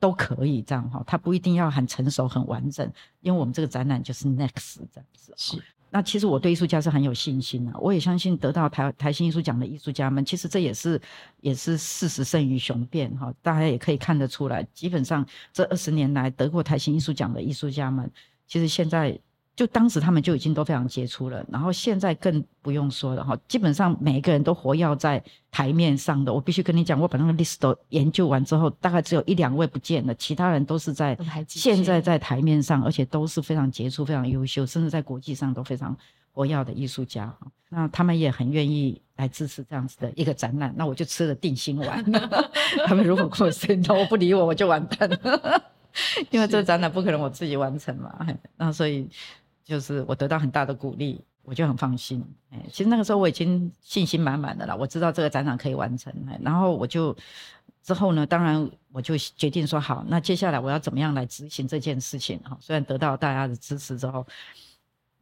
[0.00, 1.02] 都可以这样哈。
[1.06, 5.62] 它不一定要很成熟、很完整，因为我们这个展览就是 next 这样子是。
[5.90, 11.00] 那其实我对艺术家是很有信心的，我也相信得到台台新艺术奖的艺术家们，其实这也是
[11.40, 18.10] 也是事实胜于雄辩哈，大家也可以看得出来，基本上这二十年来得过台新艺术奖的艺术家们，
[18.46, 19.18] 其实现在。
[19.58, 26.32] 就当时他们就已经都非常杰出了，然后现在更不用说了哈，基本上每一个人都活跃在台面上的。
[26.32, 31.18] 我必须跟你讲，我把那个 list 都研究完之后，大概只有一两位不见了，其他人都是在
[31.48, 35.96] 现在在台面上，而且都是非常杰出、非常优秀，甚至在国际上都非常
[36.30, 37.34] 活跃的艺术家。
[37.68, 42.04] 那他们也很愿意来支持这样子的一个展览，那我就吃了定心丸。
[42.86, 45.62] 他们如果跟我 say no 不理我，我就完蛋了，
[46.30, 48.24] 因为这个展览不可能我自己完成嘛。
[48.56, 49.08] 那所以。
[49.68, 52.24] 就是我得到很大的鼓励，我就很放心。
[52.48, 56.10] 哎，其实那个时候我已经信心满满的了，我知道这个展览可以完成。
[56.40, 57.14] 然后我就
[57.82, 62.40] 之后呢，当然我就决定说好，那接下来我要怎么样来执行这件事情？
[62.44, 64.26] 哈，虽然得到大家的支持之后，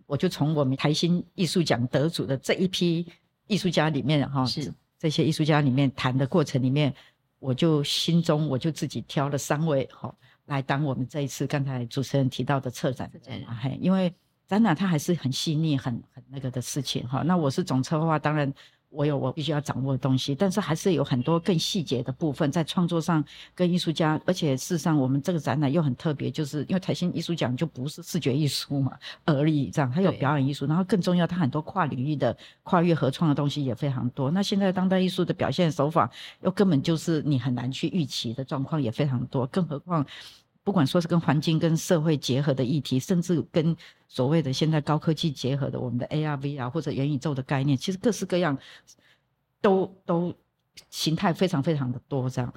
[0.06, 3.04] 我就从我们台新艺术奖得主的这一批
[3.48, 6.94] 艺术家里面，哈，是这些艺术家里面谈的过程里面，
[7.40, 14.14] 我就心中我就自己挑了三位，哈，来当我们这一次刚才主持人提到的策展人，嘿，因为。
[14.48, 17.22] 展览它还是很细腻、很很那个的事情哈。
[17.22, 18.52] 那我是总策划，当然
[18.88, 23.22] 我有我必须要掌握的东西，但是还是有很多更细节的部分在创作上
[23.56, 24.18] 跟艺术家。
[24.24, 34.30] 而且事实上，我们这个展览又很特别，就是因为台新艺术奖就不是视觉艺术嘛而已，这样它有表演艺术，然后更重要，它很多跨领域的跨越合创的东西也非常多。
[34.30, 36.09] 那现在当代艺术的表现手法
[36.42, 40.06] 又根本就是你很难去预期的状况也非常多，更何况。
[40.66, 43.76] 不管说是跟环境、跟社会结合的议题，甚至跟
[44.09, 48.59] 所谓的现在高科技结合的我们的 AR、VR 或者元宇宙的概念，其实各式各样，
[49.61, 50.35] 都都
[50.90, 52.52] 形态非常非常的多，这样。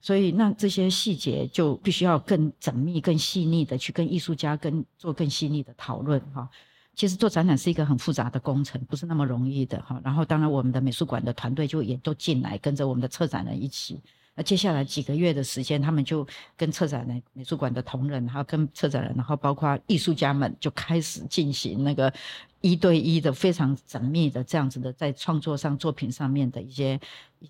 [0.00, 6.48] 所以那这些细节就必须要更缜密、更细腻的去跟艺术家跟做更细腻的讨论哈。
[6.94, 10.00] 其实做展览是一个很复杂的工程，不是那么容易的哈。
[10.04, 14.00] 然后当然我们的美术馆的团队就也都进来，跟着我们的策展人一起。
[14.34, 22.10] 那接下来几个月的时间，他们就跟策展人、美术馆的同仁，还有跟策展人，然后包括艺术家们，就开始进行那个
[22.62, 26.98] 一对一的非常缜密的这样子的在创作上、作品上面的一些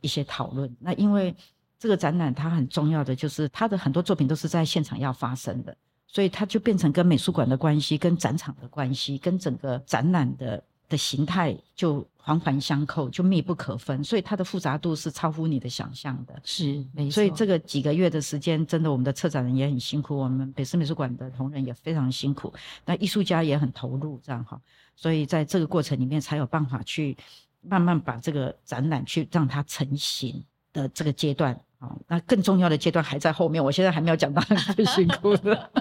[0.00, 0.74] 一些讨论。
[0.80, 1.32] 那因为
[1.78, 5.76] 这个展览它很重要的就是它的很多作品都是在现场要发生的，
[6.08, 16.40] 所以它就变成跟美术馆的关系、跟展场的关系、跟整个展览的的形态就环环相扣，就密不可分，所以它的复杂度是超乎你的想象的。
[16.44, 17.14] 是，没错。
[17.14, 22.54] 所以这个几个月的时间，真的我们的策展人也很辛苦，我们北师美术馆的同仁也非常辛苦，
[22.84, 24.60] 那艺术家也很投入，这样哈。
[24.94, 27.16] 所以在这个过程里面，才有办法去
[27.60, 31.96] 慢慢把这个展览去让它成型的这个阶段啊。
[32.06, 34.40] 那更重要的阶段还在后面，我现在还没有讲到
[34.76, 35.72] 最辛苦的。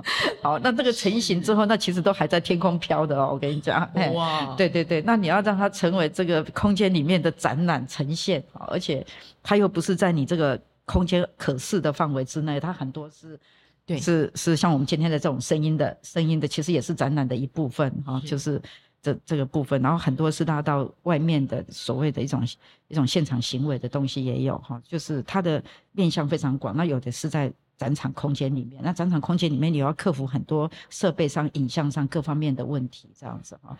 [0.42, 3.30] 好，那这个成型之后，那其实都还在天空飘的哦。
[3.32, 9.06] 我跟你讲，哇，对对对，那你要让它成为这个空间里面的展览呈现，而且
[9.42, 13.38] 它又不是在你这个空间可视的范围之内，它很多是，
[13.86, 18.60] 对，是是像我们今天的这种声音的声音的，其实也是展览的一部分哈，就是
[19.00, 22.42] 这这个部分，然后很多是拉到外面的所谓的一种
[22.88, 27.52] 一种现场行为的东西也有哈，就是它的面向非常广，那有的是在。
[27.82, 33.76] 展场空间里面，那展场空间里面，你要克服很多设备上、影像上各方面的问题，这样子啊。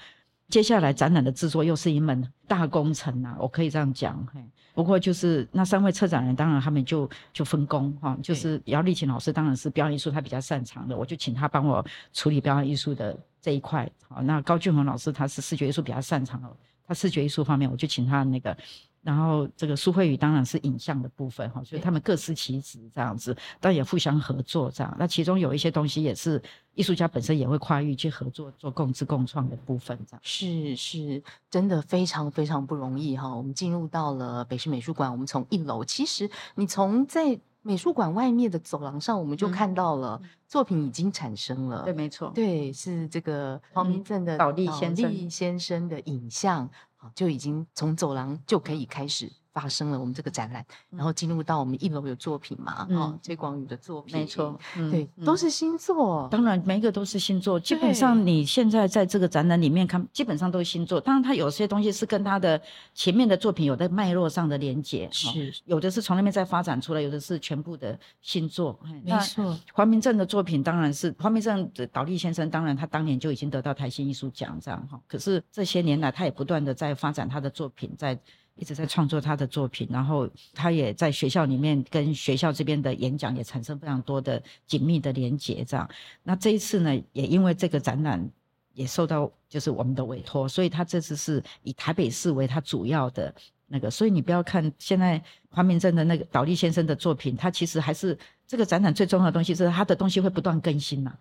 [0.48, 4.26] 接下来展览的制作又是一门大工程啊，我可以这样讲。
[4.34, 4.40] 嘿，
[4.74, 13.88] 不过就是那三位策展人，当然他们就就分工哈，就是姚丽琴老师当然是表演艺术他比较擅长的，我就请他帮我处理表演艺术的这一块。
[14.08, 16.48] 好，那高俊宏老师他是视觉艺术比较擅长的，
[16.86, 18.56] 他视觉艺术方面，我就请他那个。
[19.02, 24.96] 然后这个苏慧宇当然是影像的部分哈，所以他们各司其职这样子，但也互相合作这样。
[24.98, 26.40] 那其中有一些东西也是
[26.74, 30.20] 艺术家本身也会跨域去合作做共治共创的部分这样。
[30.22, 33.34] 是是，真的非常非常不容易哈。
[33.34, 41.82] 我们进入到了北市美术馆，我们从一楼，其实你从在美术馆外面的走廊上，我们就看到了作品已经产生了。
[41.82, 46.70] 对，没错，对，是这个黄明正的倒立先生先生的影像。
[47.14, 54.58] 就已经从走廊就可以开始发生了我们这个展览，然后进入到我们一楼有作品嘛，哦，崔广宇的作品，没错，
[54.90, 62.60] 对，都是新作，当然每一个都是新作，基本上你现在在这个展览里面看，基本上都是新作，当然它有些东西是跟他的
[62.94, 65.52] 前面的作品有在脉络上的连接，是。
[65.66, 69.58] 有的是从那边再发展出来，有的是全部的新作，没错。
[69.74, 78.18] 黄明正的作品当然是黄明正的倒立先生，当然他当年就已经得到台新艺术奖这样哈，可是这些年来他也不断的在发展他的作品，在。
[78.56, 85.64] 一直在创作他的作品，然后他也在学校里面跟学校这边的演讲也产生非常多的紧密的连结。
[85.64, 85.88] 这样，
[86.22, 88.30] 那这一次呢，也因为这个展览
[88.74, 93.34] 也受到就是我们的委托，所以他这次是以台北市为他主要的
[93.68, 93.90] 那个。
[93.90, 101.12] 所以你不要看现在黄明正的那个倒立先生的作品，他其实还是这个展览最重要的东西是他的东西会不断更新呐。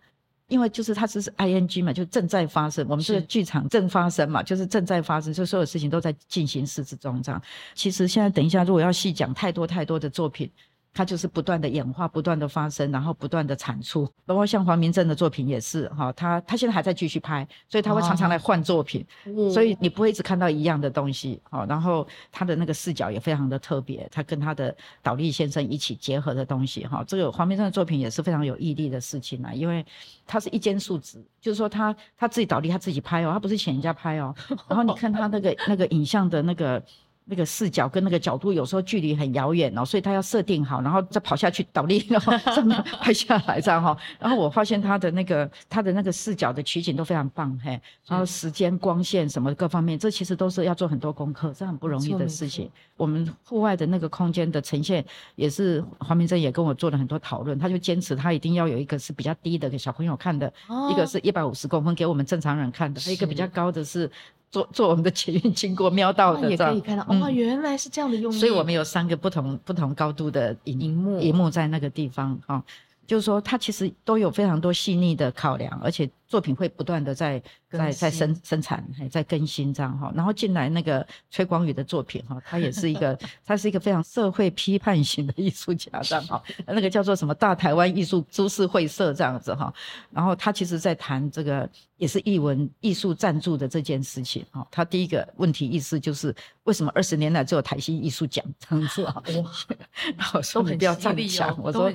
[0.52, 2.86] 因为就是它只是 I N G 嘛，就正在发生。
[2.90, 7.42] 我们这个剧场正发生嘛，就是正在发生，就所有事情都在进行式之中这样。
[7.74, 10.52] 其实现在等一下，如果要细讲太多太多的作品。
[10.94, 14.08] 它就是不断的演化，不断的发生，然后不断的产出。
[14.26, 19.06] 包括像黄明正的作品也是哈，他他现在还在继续拍，所以他会常常来换作品，
[19.54, 21.42] 所以你不会一直看到一样的东西。
[21.50, 27.04] 好，然后他的那个视角也非常的特别，他跟他的倒立先生一起结合的东西哈。
[27.08, 29.86] 这个黄明正的作品也是非常有毅力的事情啊，因为
[30.28, 34.36] 他是一间数值，就是说他他自己倒立，他自己拍哦，他不是请人家拍哦。
[34.68, 36.84] 然后你看他那个那个影像的那个。
[37.26, 43.96] 那个视角跟那个角度有时候距离很遥远哦，所以他要设定好，然后再跑下去倒立，然后这么拍下来这样哈。
[44.20, 52.70] 然后我发现他的那个他的那个视角的取景都非常棒嘿，然后时间、光线什么各方面，这其实都是要做很多功课，这很不容易的事情。
[52.98, 55.04] 我们户外的那个空间的呈现
[55.36, 60.52] 也是黄明正也跟我做了很多讨论，他就坚持他一定要有一个是比较低的给小朋友看的，
[60.92, 64.12] 一个是一百五十公分给我们正常人看的，一个比较高的是。
[64.52, 68.38] 做做我们的捷运经过瞄到的，也可以看到哦，原来是这样的用意。
[68.38, 72.62] 所以我们有三个不同不同高度的荧幕，荧幕在那个地方哦，
[73.08, 76.10] 就是说它其实都有非常多细腻的考量，而且。
[76.32, 80.10] 作品会不断的在在在生生产，还在更新这样哈。
[80.16, 86.42] 然后进来那个崔光宇的作品哈，他也是一个， 他是一个非常社会批判型的艺术家这样哈。
[86.66, 89.74] 那个叫做什么大台湾艺术株式会社这样子哈。
[90.10, 94.66] 然后他其实在谈这个也是艺文艺术赞助的这件事情哈。
[94.72, 99.22] 他第一个问题意思就是为什么二十年来只有台新艺术奖这样子啊？
[100.16, 101.92] 然后说你不要这样讲，我说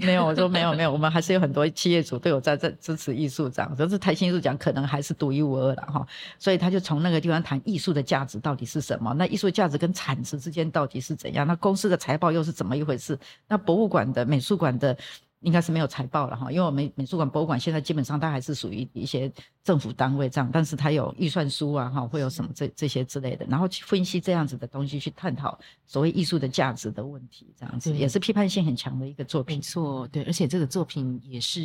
[0.00, 3.73] 没有，我说没有没有，我们还是有很多企业主都有在在支持艺术这样。
[3.74, 6.06] 可是台新艺术奖可能还是独一无二的哈，
[6.38, 9.12] 所以他就从那个地方谈艺术的价值到底是什么？
[9.14, 11.46] 那艺术价值跟产值之间到底是怎样？
[11.46, 13.18] 那公司的财报又是怎么一回事？
[13.48, 14.96] 那博物馆的、美术馆的。
[15.44, 19.30] 应该是没有财报了哈，因为我们美术馆、博物馆现在基本上它还是属于一些
[19.62, 29.58] 政府单位这样，但是它有预算书啊哈，会有什么这这些之类的，然后去分析这样子的东西，去探讨所谓艺术的价值的问题，这样子也是批判性很强的一个作品。
[29.58, 31.60] 没错，对，而且这个作品也是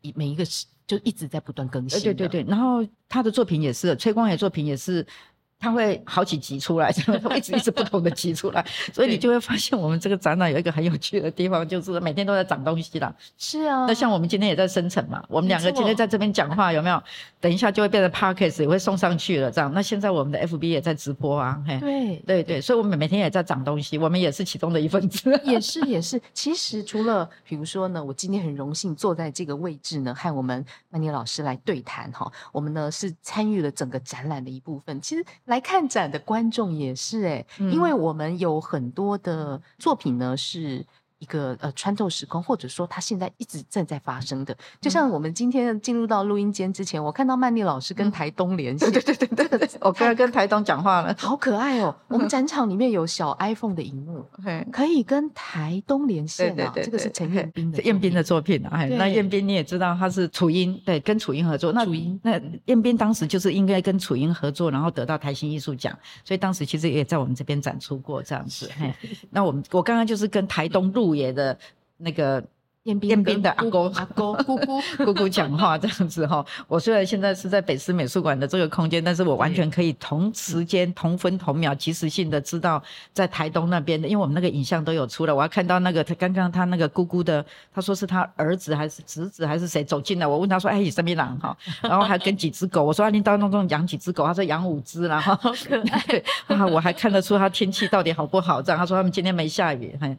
[0.00, 2.02] 一每一个是就一直在不断更新。
[2.02, 5.06] 对对对，然后他的作品也是崔光野作品也是。
[5.60, 13.12] 它会好几集出来， 这样会一直一直不同的集出来，所以你就会发现我们这个展览有一个很有趣的地方，就是每天都在长东西啦。
[13.36, 17.02] 是啊，那像我们今天也在生成嘛，我们两个今天在这边讲话，有没有？
[17.40, 19.72] 等一下就会变成 podcast，也会送上去了，这样。
[19.72, 25.40] 那现在我们的 FB 也在直播啊，嘿，对对对，所以我们每天也在长东西，我们也是其中的一份子。
[25.44, 32.30] 也是也是，其实除了比如说呢，我今天很荣幸坐在这个位置呢，和我们曼妮老师来对谈哈。
[32.52, 35.00] 我们呢是参与了整个展览的一部分。
[35.00, 40.86] 其实来看展的观众也是哎、嗯因为我们有很多的作品呢是。
[41.18, 51.14] 一个呃穿透时空，或者说它现在一直正在发生的，就像我们今天进入到录音间之前，我看到曼丽老师跟嗯台东连 线，对对对对对，我刚刚跟台东讲话了。
[51.18, 51.94] 好可爱哦！
[52.08, 56.54] 我们展场里面有小 iPhone 的荧幕， 嘿可以跟台东连线啊。
[56.54, 58.78] 对对对，这个是陈彦斌的彦斌的作作品啊。
[58.78, 61.72] 嘿对那彦斌你也知道他是楚英，对，跟楚英合作。
[61.72, 65.92] 那楚英那彦斌当时就是应该跟楚英合作，然后得到台新艺术奖，
[66.24, 68.70] 所以当时其实也在我们这边展出过这样子。
[68.78, 68.94] 嘿，
[69.30, 71.58] 那我们我刚刚就是跟台东路野的
[71.96, 72.44] 那个
[72.88, 76.44] 彦斌彦斌的阿公阿公姑姑 姑姑讲话这样子哈。
[76.66, 82.82] 我虽然现在是在北师美术馆的这个空间，但是我完全可以同时间、同分同秒、及时性的知道
[83.12, 85.32] 在台东那边的，因为我们那个影像都有出来。
[85.32, 95.76] 我要看到那个他刚刚他那个姑姑的，他说是他儿子还是侄子还是谁走进来，我问他说：“哎，你什么人哈？”然后还跟几只狗，我说：“啊，你到那种养几只狗？”他说：“养五只。”然后好可
[96.54, 98.62] 爱我还看得出他天气到底好不好。
[98.62, 100.16] 这样他说他们今天没下雨，还。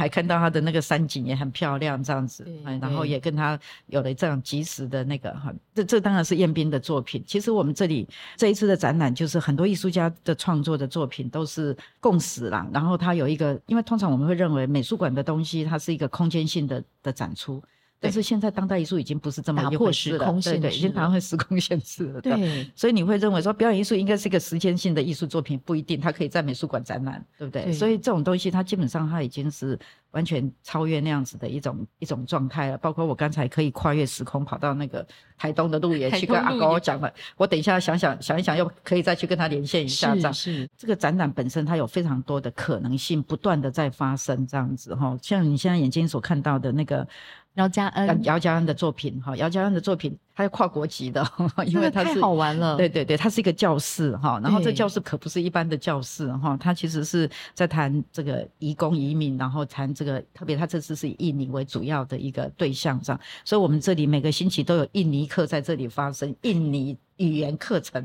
[0.00, 2.46] 还看到他的那个山景也很漂亮，这样子
[2.80, 7.22] 然后也跟他有了这样及时的那个哈，这这当然是彦斌的作品。
[7.26, 12.68] 其实我们这里这一次的展览，就是很多艺术家的创作的作品都是共识啦。
[12.72, 17.62] 然后他有一个，因为通常我们会认为美术馆的东西它是一个空间性的的展出。
[18.00, 22.20] 但是现在当代艺术已经不是这么一回事了时空对对，已经打破时空限制了。
[22.20, 27.64] 对所以你会认为说表演艺术应该是一个时间性的艺术作品，不一定它可以在美术馆展览，对不对？
[27.64, 29.78] 对所以这种东西它基本上它已经是
[30.12, 32.78] 完全超越那样子的一种一种状态了。
[32.78, 40.32] 包括我刚才可以跨越时空跑到那个台东的路野去跟阿高讲了，我等一下想想想一想，又可以再去跟他连线一下这样。
[40.32, 45.16] 是是，这个展览本身它有非常多的可能性，不断的在发生这样子哈。
[45.20, 47.06] 像你现在眼睛所看到的那个
[47.54, 51.22] 姚嘉恩姚，姚家恩的作品哈，姚家恩的作品它是跨国籍的，
[51.66, 68.02] 因为它这个太是好玩了，对对对，它是一个教室哈，然后这教室可不是一般的教室哈，它其实是在谈这个移工移民，然后谈这个特别，它这次是以印尼为主要的一个对象上，所以我们这里每个星期都有印尼课在这里发生，印尼语言课程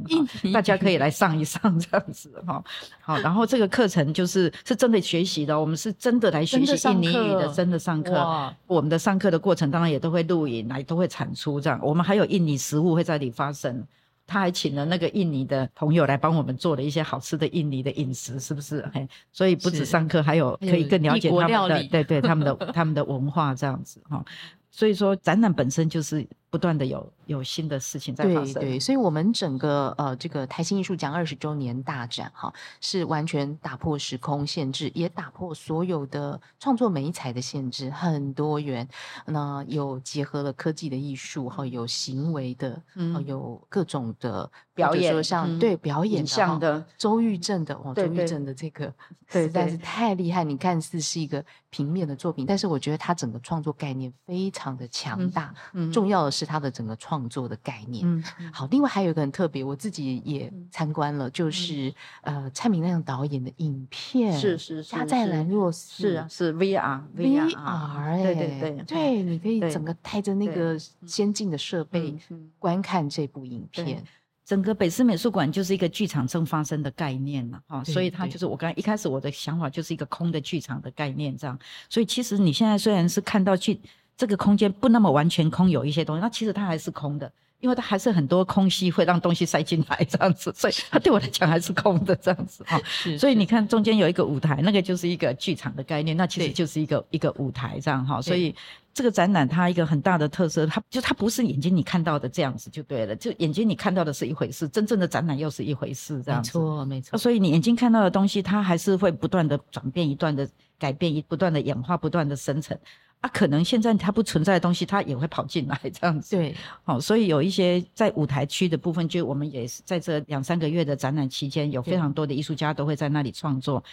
[0.53, 2.61] 大家可以来上一上这样子哈。
[2.99, 8.53] 好，然后这个课程就是是真的学习的，我们是真的来学习印尼语的，真的上课。
[8.67, 11.79] 我们的上课的过程当然也都会录影来，都会产出这样。
[11.81, 13.85] 我们还有印尼食物会在里发生。
[14.27, 18.83] 他还请了那个印尼的朋友来帮我们做了一些好吃的印尼的饮食，是不是？
[18.91, 24.25] 嘿，所以不止上课，还有可以更了解他们的， 对对，他们的他们的文化这样子哈。
[24.71, 28.53] 所以说，展览本身就是不断的有有新的事情在发生。
[28.53, 38.87] 对对，所以我们整个呃这个台新艺术奖二十周年大展哈，是完全打破时空限制，也打破所有的创作美彩的限制，很多元。
[39.25, 48.93] 那有结合了科技的艺术哈，有行为的，呃嗯有各种的表演说像、嗯对表演像的周玉正的哦，周玉正的这个
[49.27, 50.43] 实在是太厉害。
[50.43, 55.53] 你看似是一个平面的作品，但是我觉得他整个创作概念非常的强嗯大。
[55.73, 58.05] 嗯重要的是他的整个创作的概念。
[58.05, 58.23] 嗯，
[58.53, 60.69] 好，另外还有一个很特别，我自己也嗯。
[60.71, 72.13] 参观了，就是、呃蔡明亮导演的影片，是是是他在是兰若寺是啊，是 VR VR 对对对对，你可以整个带着那对个先进的设备
[72.59, 74.03] 观看这部影片，
[74.43, 78.37] 整个北师美术馆就是一个剧场正发生的概念了哈，对所以它就。
[78.37, 81.57] 是我刚才一开始我的想法就是一个空的剧场的概念这样，
[81.89, 83.79] 所以其实你现在虽然是看到去
[84.17, 87.31] 这个空间不那么完全空，有一些东西，那其实它还是空的。
[87.61, 92.79] 因为它还是很多空隙会让东西塞进来这样子，所以它对我来讲还是空的这样子哈。
[92.85, 98.21] 是所以你看中间有一个舞台，那个就是一个剧场的概念，那其实就是一个一个舞台这样哈。
[98.21, 98.53] 所以
[98.93, 106.51] 这个展览它一个很大的特色，它就它不是眼睛你看到的这样子就对了，就眼睛你看到的是一回事，真正的展览又是一回事这没样子。
[106.51, 110.47] 错没错，所以你眼睛看到的东西，它还是会不断的转变，一段的
[110.77, 112.77] 改变，一不断的演化，不断的生成。
[113.21, 116.35] 啊，可能现在它不存在的东西，它也会跑进来这样子。
[116.35, 123.83] 对好、所以有一些在舞台区的部分，就我们也是在这两三个月的展览期间，有非常多的艺术家都会在那里创作，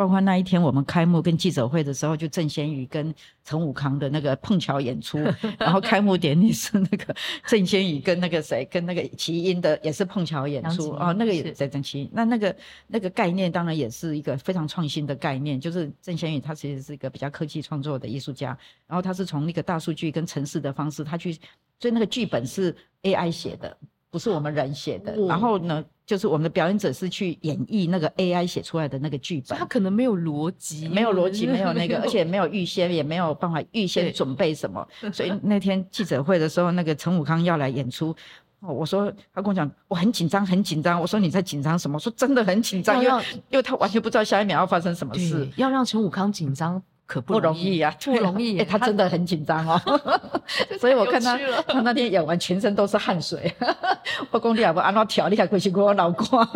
[0.00, 5.18] 包括那一天我们开幕跟记者会的时候，就郑先宇跟陈武康的那个碰巧演出，
[5.60, 7.14] 然后开幕典礼是那个
[7.46, 21.34] 郑先宇跟那个谁跟那个齐音的也是碰巧演出哦，那个也在郑齐，那那个那个概念当然也是一个非常创新的概念，就是郑先宇他其实是一个比较科技创作的艺术家，然后他是从那个大数据跟城市的方式，他去，
[21.78, 23.76] 所以那个剧本是 AI 写的。
[24.10, 34.86] 不是我们人写的，然后呢，就是我们的表演者是去演绎那个 AI 写出来的那个剧本，他可能没有逻辑，没有逻辑，没有那个， 而且没有预先，也没有办法预先准备什么。
[35.12, 38.14] 所以那天记者会的时候，那个陈武康要来演出，
[38.60, 41.00] 我说他跟我讲，我很紧张，很紧张。
[41.00, 41.94] 我说你在紧张什么？
[41.94, 46.82] 我说真的很紧张，因为因为他完全不知道下一秒要发生什么事，要让陈武康紧张。
[47.10, 48.56] 可不容易呀，不容易。
[48.62, 49.76] 哎，他真的很紧张哦，
[50.78, 51.36] 所以我看他，
[51.66, 53.52] 他那天演完全身都是汗水。
[54.30, 56.46] 我讲你也不按照调，你还回去给我老公。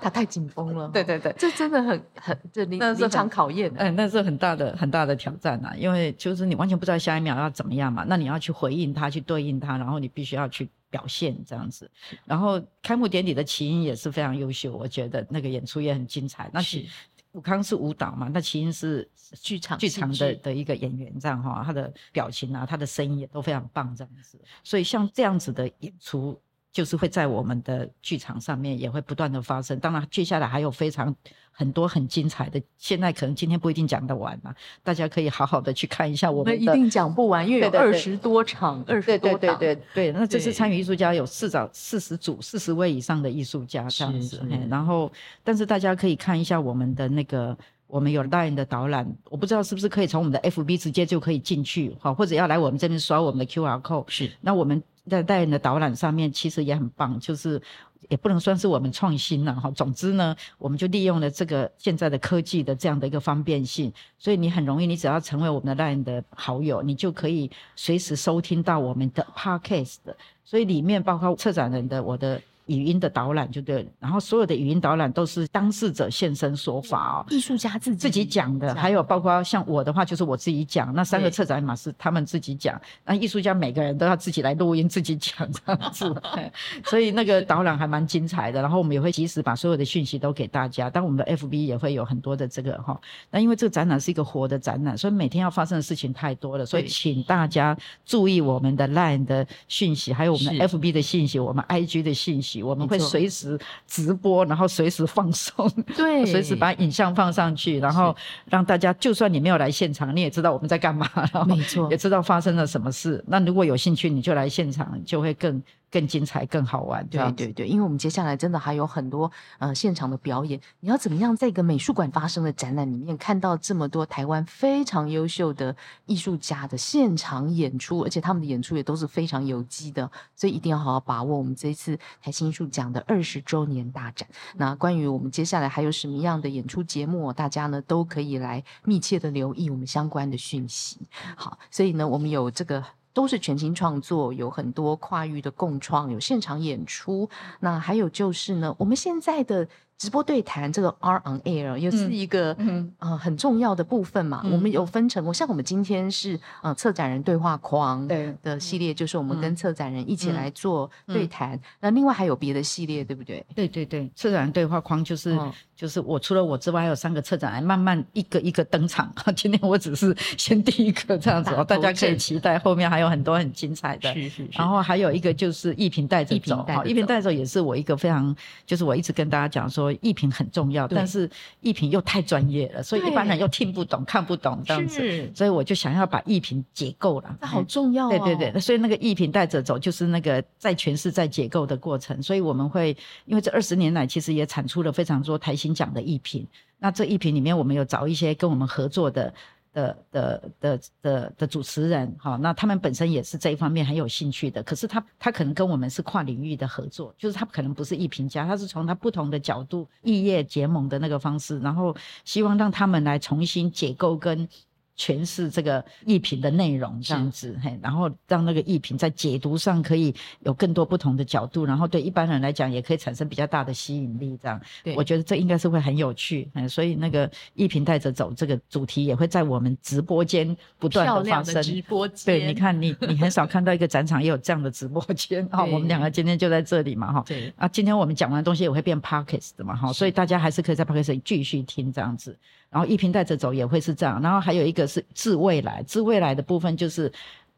[0.00, 0.88] 他太紧绷了。
[0.88, 3.72] 对对对，这真的很很这临临场考验。
[3.76, 11.88] 嗯，那是很大的很大的挑战啊，因为就是你完全不知道下一秒要怎么样嘛，那你要去回应他，去对应他，然后你必须要去表现这样子。
[12.24, 16.50] 然后开幕典礼的起因也是非常优秀，我觉得那个演出也很精彩。
[16.52, 16.84] 那是。
[17.32, 24.40] 武康是舞蹈嘛，那其实是剧场剧场的的一个演员，这样哈，他的表情啊，他的声音也都非常棒，这样子。
[24.64, 26.40] 所以像这样子的演出。
[26.72, 31.14] 就是会在我们的剧场上面也会不断的发生，当然接下来还有非常
[31.50, 36.58] 很多很精彩的，现在可能今天不一定讲得完嘛，大家可以好好的去看一下我们的。
[36.58, 45.12] 一定讲不完，因为有二十多场，二十多对对对对对，那这次参与艺术家有四找四十组四十位以上的艺术家这样子，然后
[45.44, 47.56] 但是大家可以看一下我们的那个。
[47.88, 54.06] 我们有 Line 的导览，我不知道是不是可以从我们的 FB 直接就可以进去，好，或者要来我们这边刷我们的 QR code。
[54.08, 57.60] 是，那我们在 Line 的导览上面其实也很棒，就是
[58.08, 59.70] 也不能算是我们创新了哈。
[59.72, 69.98] 总之呢，我们就利用了这个现在的科技的这样的一个方便性，所以你很容易，你只要成为我们的 Line 的好友，你就可以随时收听到我们的 Podcast。
[70.44, 72.40] 所以里面包括策展人的我的。
[72.66, 86.14] 语音的导览就对了，然后所有的语音导览都是当事者现身说法哦，艺术家自己自己讲的，还有包括像我的话就是我自己讲，那三个策展马是他们自己讲，那艺术家每个人都要自己来录音自己讲这样子，
[86.86, 88.62] 所以那个导览还蛮精彩的。
[88.62, 92.98] 然后我们也会及时把所有的讯息都给大家，但我们的 FB 也会有很多的这个哈。
[93.30, 102.51] 那因为这个展览是一个活的展览，所以每天要发生的事情太多了，所以请大家注意我们的 Line 的讯息，还有我们的 FB 的信息，我们 IG 的信息。
[102.60, 111.08] 我们会随时直播，然后随时放松， 对，随时把影像放上去，然后让大家，就算你没有来现场，你也知道我们在干嘛，
[111.46, 113.22] 没错，也知道发生了什么事。
[113.28, 115.62] 那如果有兴趣，你就来现场，就会更。
[115.92, 120.58] 更精彩、更好玩，对对对，因为我们接下来真的还有很多呃现场的表演。
[120.80, 125.76] 你要怎么样在一个美术馆发生的展览里面看到这么多台湾非常优秀的
[126.06, 134.26] 艺术家的现场演出，而且他们的演出也都是非常有机的，所以一定要好好把握我们这一次台新艺术奖的二十周年大展。
[134.56, 140.98] 那关于我们接下来还有什么样的演出节目，大家呢都可以来密切的留意我们相关的讯息。
[141.36, 142.82] 好，所以呢，我们有这个。
[143.12, 147.28] 都是全新创作，有很多跨域的共创，有现场演出。
[147.60, 149.68] 那还有就是呢，我们现在的。
[149.98, 152.56] 直播对谈这个 R on Air 也是一个
[152.98, 154.42] 呃很重要的部分嘛。
[154.50, 161.56] 我们有分成，我像我们今天是呃策展人对话框的系列，就是我们跟策展人一起来做对谈。
[161.78, 163.46] 那另外还有别的系列，对不对？
[163.54, 165.38] 对对对，策展人对话框就是
[165.76, 169.12] 就是我除了我之外，还有三个策展人慢慢一个一个登场。
[169.36, 174.12] 今天我只是先第一个这样子，大家可以期待后面还有很多很精彩的。
[174.12, 174.48] 是是是。
[174.54, 178.34] 然后还有一个就是一品带着走，一品带着走也是我一个非常，
[178.66, 179.81] 就是我一直跟大家讲说。
[179.90, 181.28] 艺评很重要，但是
[181.60, 187.36] 艺评又太专业了，所以一般人又听不懂、看不懂这样子，所以我就想要把艺评解构了。
[187.40, 188.60] 那好重要，对对对。
[188.60, 192.22] 所以那个艺评带着走，就是那个在诠释、在解构的过程。
[192.22, 196.46] 所以我们会，因为这二十年来其实也产出了非常多台新奖的艺评。
[196.78, 199.32] 那这艺评里面，我们有找一些跟我们合作的。
[199.72, 204.62] 的的的的的主持人，哈，那他们本身也是这一方面很有兴趣的。
[204.62, 214.48] 可是他他可能跟我们是跨领域的合作，就是他可能不是艺评家，他是从他不同的角度异业结盟的那个方式，然后希望让他们来重新解构跟。
[214.96, 224.38] 诠释这个艺品的内容这样子，嘿，然后让那个艺品在解读上可以有更多不同的角度，然后对一般人来讲也可以产生比较大的吸引力。
[224.40, 224.60] 这样，
[224.96, 226.50] 我觉得这应该是会很有趣。
[226.54, 231.62] 嗯，所以那个艺品带着走这个主题也会在我们直播间不断的发生。
[231.62, 235.64] 直播间，对，你看你你很少看到一个展场也有这样的直播间 啊。
[235.64, 237.24] 我们两个今天就在这里嘛，哈。
[237.26, 237.52] 对。
[237.56, 242.36] 啊，今天我们讲完东西也会变 podcast 的嘛，哈，所以大家还是可以在 podcast 继续听这样子。
[242.72, 247.12] 然后一瓶带着走也会是这样，然后还有一个是致未来，致未来的部分就是。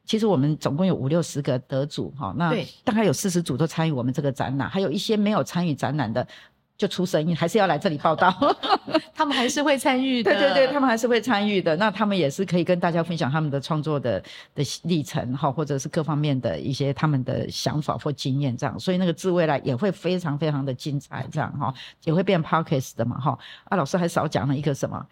[0.07, 2.55] 其实我们总共有五六十个得主哈，那
[2.85, 6.29] 大概有四十组都参与我们这个展览，还有一些没有参与展览的
[6.77, 8.33] 就出声音，还是要来这里报道。
[9.15, 11.77] 他们还是会参与的，对对对，他们还是会参与的。
[11.77, 14.21] 那他们也是可以跟大家分享他们的创作的
[14.55, 18.79] 的历程哈，或者是各方面的一些他们的想法或经验这样。
[18.79, 21.73] 所以那个自未来也会非常非常的精彩这样哈，
[22.05, 23.39] 也会变 p o c k e t 的嘛哈。
[23.65, 25.07] 啊，老师还少讲了一个什么？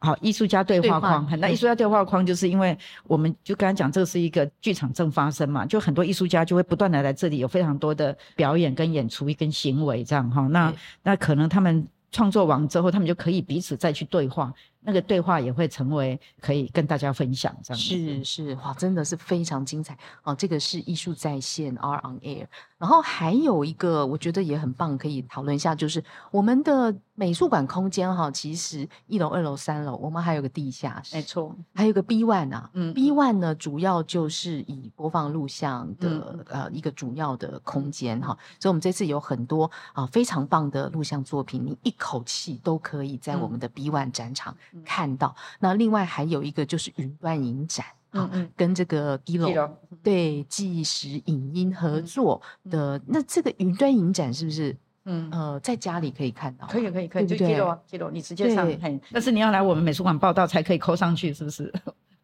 [0.00, 10.72] 好，艺术家对话框，那艺术家对话框就是因为我们就刚才讲，这个是一个剧场正发生嘛，就很多艺术家就会不断的来这里，有非常多的表演跟演出跟行为这样哈，那
[11.02, 14.52] 那可能他们创作完之后，他们就可以彼此再去对话。
[14.80, 20.34] 那个对话也会成为可以跟大家分享这样是是哇，真的是非常精彩哦！
[20.34, 22.46] 这个是艺术在线 R on Air，
[22.78, 38.28] 然后还有一个我觉得也很棒，可以讨论一下，就是我们的美术馆空间哈，其实一楼、二楼、三楼，我们还有个地下室，没错，还有个 B One 啊，嗯，B One 呢主要就是以播放录像的呃一个主要的空间哈，
[38.60, 44.56] 所以我们这次有很多啊非常棒的录像作品，你一口气都可以在我们的 B One 展场。
[44.84, 45.34] 看到。
[45.58, 49.70] 那另外还有一个就是云端影展，嗯嗯，跟这个 Gilo
[50.02, 52.40] 对即时影音合作
[52.70, 55.28] 的，那这个云端影展是不是嗯。
[55.30, 56.66] 呃在家里可以看到？
[56.66, 58.68] 可以可以可以，就 Gilo，你直接上，
[59.12, 61.72] 但是你要来我们美术馆报道才可以扣上去，是不是？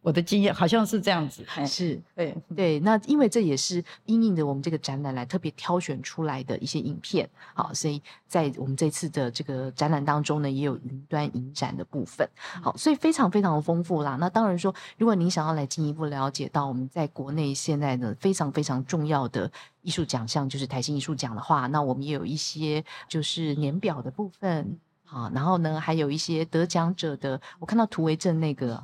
[0.04, 2.78] 我的经验好像是这样子，是对对。
[2.80, 12.28] 那因为这也是因应的我们这个展览来特别挑选出来的一些影片，好，所以在我们这次的这个展览当中呢，也有云端影展的部分，
[12.62, 14.18] 好，所以非常非常的丰富啦。
[14.20, 19.50] 那当然说，如果您想要来进一步了解到我们在国内现在的非常非常重要的
[19.80, 24.78] 艺术奖项，就是台新艺术奖的话，那我们也有一些就是年表的部分。
[25.10, 28.82] 啊，然后呢，还有一些得奖者的，我看到图为证那个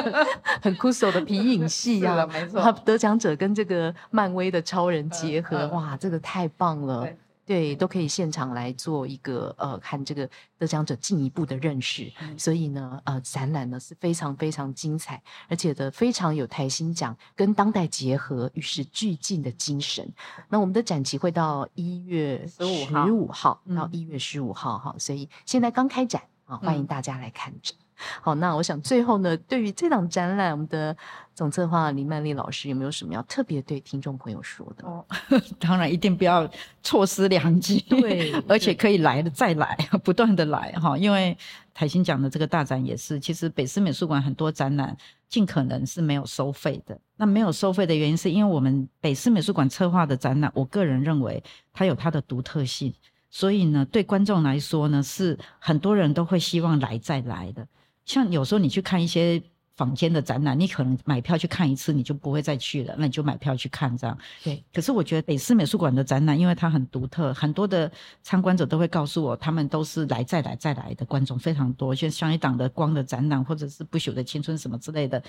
[0.62, 7.06] 很酷手的皮影戏啊，没错，得奖者跟这个漫威的超人结合，哇，这个太棒了。
[7.46, 10.28] 对，都可以现场来做一个呃，看这个
[10.58, 12.12] 得奖者进一步的认识。
[12.36, 20.12] 所以呢，呃，展览呢是非常非常精彩，而且的非常有台新奖跟当代结合、与时俱进的精神。
[20.48, 22.64] 那我们的展期会到一月十
[23.12, 27.85] 五号到一月十五号哈，所以现在刚开展啊，欢迎大家来看展。
[28.20, 30.96] 好，那我想最后呢，对于这档展览，我们的
[31.34, 34.86] 总策划林曼丽老师有没有什么要特别对听众朋友说的？
[34.86, 35.04] 哦，
[35.58, 36.48] 当然一定不要
[36.82, 40.96] 错失良机，对， 而且可以来的再来， 不断的来哈。
[40.96, 41.36] 因为
[41.72, 44.96] 台新讲的这个大展也是，其实北师美术馆很多展览
[45.28, 46.98] 尽可能是没有收费的。
[47.16, 51.42] 那没有收费的原因，是因为我们北师美术馆策划的展览，我个人认为
[51.72, 52.92] 它有它的独特性，
[53.30, 57.66] 所以呢，对观众来说呢，是很多人都会希望来再来的。
[58.06, 59.42] 像有时候你去看一些
[59.74, 64.16] 坊间的展览，你可能买票去看一次，你就不会再去了，那你就买票去看这样。
[64.42, 64.64] 对。
[64.72, 67.90] 可是我觉得北师美术馆的展览，因为它很独特，很多的
[68.22, 71.94] 参观者都会告诉我，他们都是来再来再来的观众非常多。
[71.94, 75.22] 像像一档的光的展览，或者是不朽的青春什么之类的，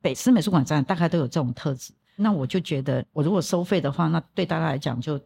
[0.00, 1.92] 北师美术馆展览大概都有这种特质。
[2.16, 5.20] 那我就觉得，我如果收费的话，那对大家来讲就。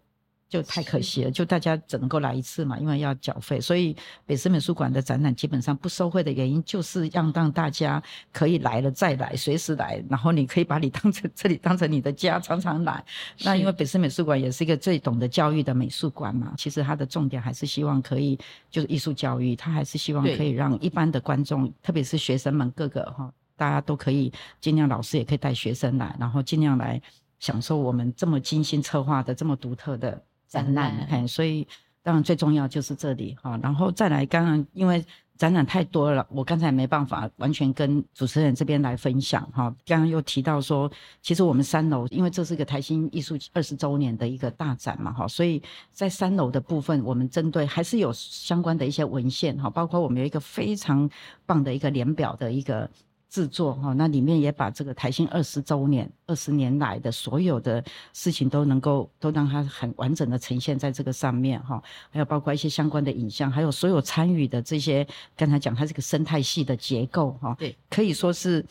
[0.55, 8.01] 就太可惜了，就大家只能够来一次嘛，因为要缴费，所以北师美术馆的展览基本上不收费的原因，就是让让大家
[8.33, 13.05] 可以来了再来，随时来，然后你可以把你当成这里当成你的家，常常来。
[13.41, 18.39] 那因为北师美术馆也是一个最懂得教育的美术馆嘛，其实它的重点还是希望可以
[18.71, 27.03] 就是艺术教育，它还是希望可以让一般的观众，特别是学生们各个哈，大家都可以尽量，老师也可以带学生来，然后尽量来
[27.41, 30.23] 享受我们这么精心策划的这么独特的。
[30.49, 31.66] 展览，所以
[32.03, 35.05] 当然最重要就是这里哈，然后再来，刚刚因为
[35.36, 39.74] 展览太多了，我刚才没办法完全跟主持人这边来分享哈。
[39.84, 40.90] 刚刚又提到说，
[41.20, 51.11] 其实我们三楼，因为这是个台新艺术二十周年的一个大展嘛哈，所以在三楼的部分，我们针对还是有相关的一些文献哈，包括我们有一个非常
[51.47, 52.88] 棒的一个年表的一个。
[53.35, 57.82] 制作哈，那里面也把这个台新二十周年、二十年来的所有的
[58.12, 65.05] 事情都能够都让它很完整的呈现在这个上面哈，还有包括一些相关的影像，还有所有参与的这些，
[65.37, 68.64] 刚才讲它这个生态系的结构哈，对，可以说是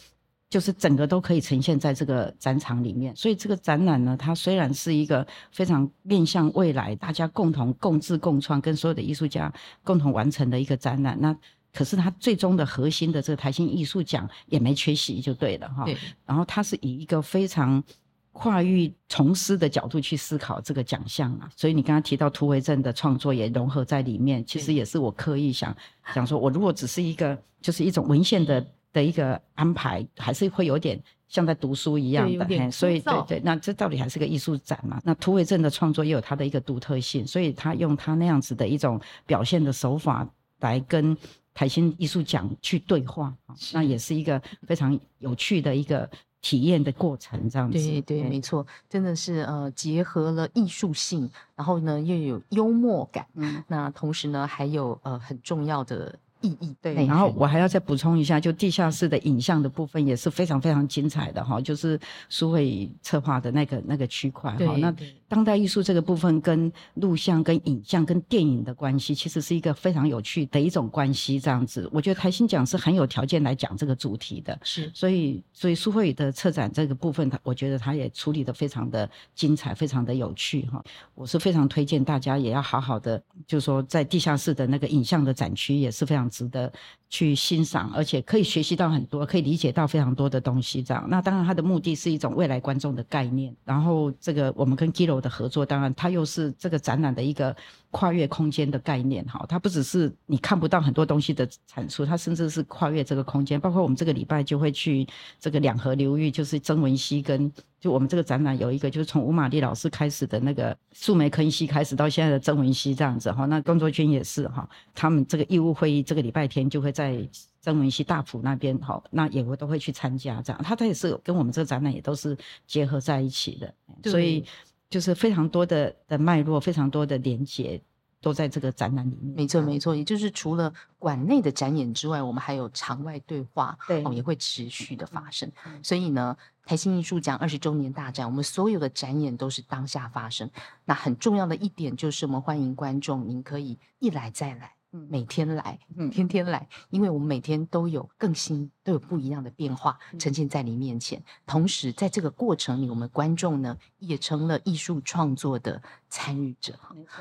[0.50, 3.14] 就是整个都可以呈现在这个展场里面。
[3.18, 9.52] 所以这个展览呢，它虽然是一个非常面向未来，大家共同共治共创，跟所有的艺术家
[9.84, 11.36] 共同完成的一个展览，那。
[11.74, 15.84] 可是他最终的核心的这个台新艺术奖也没缺席，就对了哈。
[15.86, 15.98] 对。
[16.26, 17.84] 然后他是以一个非常
[18.32, 21.50] 跨域从师的角度去思考这个奖项啊。
[21.56, 25.76] 所以你刚刚提到突围症的创作也融合在里面，其实也是我刻意想
[26.14, 31.02] 想说，我如果只是一个就是一种文献的的一个安排，还是会有点。
[31.30, 35.02] 像在读书一样的，所以对对，那这到底还是个艺术展嘛？
[35.04, 41.18] 那突围症的创作也有它的一个独特性，所以他用他那样子的一种表现的手法来跟
[41.54, 43.34] 台新艺术奖去对话，
[43.74, 46.10] 那也是一个非常有趣的一个
[46.42, 47.50] 体验的过程。
[47.50, 56.18] 这样子，对对，没错，真的是呃，结合了艺术性，然后呢又有幽默感，嗯，那同时呢还有呃很重要的。
[56.46, 61.98] 意义对，然后我还要再补充一下，就地下室的影像的部分也是非常非常精彩的哈，就是
[62.28, 64.76] 苏慧策划的那个那个区块哈。
[64.76, 64.94] 那
[65.34, 71.40] 当代艺术这个部分跟录像、跟影像、跟电影的关系，其实是一个非常有趣的一种关系。
[71.40, 74.60] 这样子，我觉得台新奖是很有条件来讲这个主题的。
[74.64, 80.84] 是，所以所以苏慧的策展这个部分，他我觉得他也处理的非常的精彩，非常的有趣哈。
[81.16, 86.30] 我是非常推荐大家也要好好的，就是说在地下室的那个影像的展区也是非常。
[86.34, 86.72] 值得
[87.10, 90.82] 去欣赏，而且可以学习到很多，可以理解到非常多的东西。
[90.82, 93.56] 这样，那当然它的目的是一种未来观众的概念。
[93.64, 97.56] 然后，这个我们跟 Giro 的合作，当然它又是这个展览的一个
[97.90, 99.26] 跨越空间的概念。
[99.26, 103.60] 哈，它不只是你看不到很多东西的产出，它甚至是跨越这个空间。
[103.60, 105.08] 包括我们这个礼拜就会去
[105.40, 107.52] 这个两河流域，就是曾文熙跟。
[107.80, 113.46] 就我们这个展览有一个，就是从吴玛丽老师开始的那个树莓坑溪开始，到现在的曾文熙这样子哈。
[113.48, 114.66] 那工作圈也是哈，
[114.96, 117.28] 他们这个义务会议这个礼拜天就会在
[117.60, 120.64] 曾文熙大埔那边哈，那也会都会去参加这样。
[120.64, 123.74] 他他也是跟我们这个展览也都是结合在一起的，
[124.10, 124.46] 所以
[124.94, 127.82] 就是非常多的的脉络，非常多的连接。
[128.24, 135.52] 都在这个展览里面，没错没错，也就是除了馆内的展演之外，我们还有场外对话，对，也会持续的发生。
[135.82, 140.50] 所以呢，台新艺术奖二十周年大展，我们所有的展演都是当下发生。
[140.86, 144.76] 那很重要的一点就是，我们欢迎观众，您可以一来再来。
[145.10, 145.80] 每天来，
[146.12, 151.24] 天天来，因为我们每天都有更新，都有不一样的变化呈现在你面前。
[151.48, 156.78] 同时，在这个过程里，我们观众呢也成了艺术创作的参与者。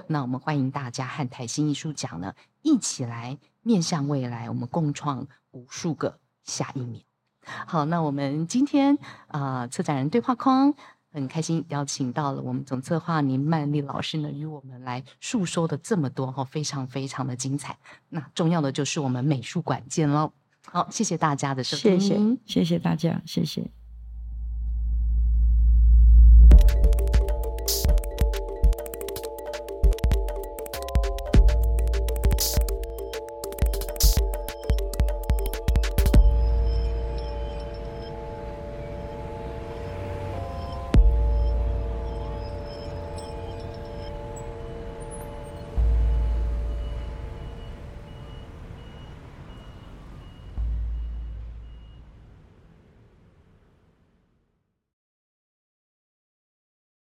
[0.06, 7.00] 那我们欢迎大家和台新艺术奖呢一起来面向未来，我们共创无数个下一秒。
[7.44, 8.98] 好，那我们今天
[9.28, 10.74] 啊，策展人对话框。
[11.12, 17.78] 很开心邀请到了我们总策划林曼丽老师呢，与我们来述说的这么多哈，非常非常的精彩。
[18.08, 20.32] 那重要的就是我们美术馆见喽。
[20.64, 23.81] 好，谢谢大家的收听，谢谢，谢谢大家，谢谢。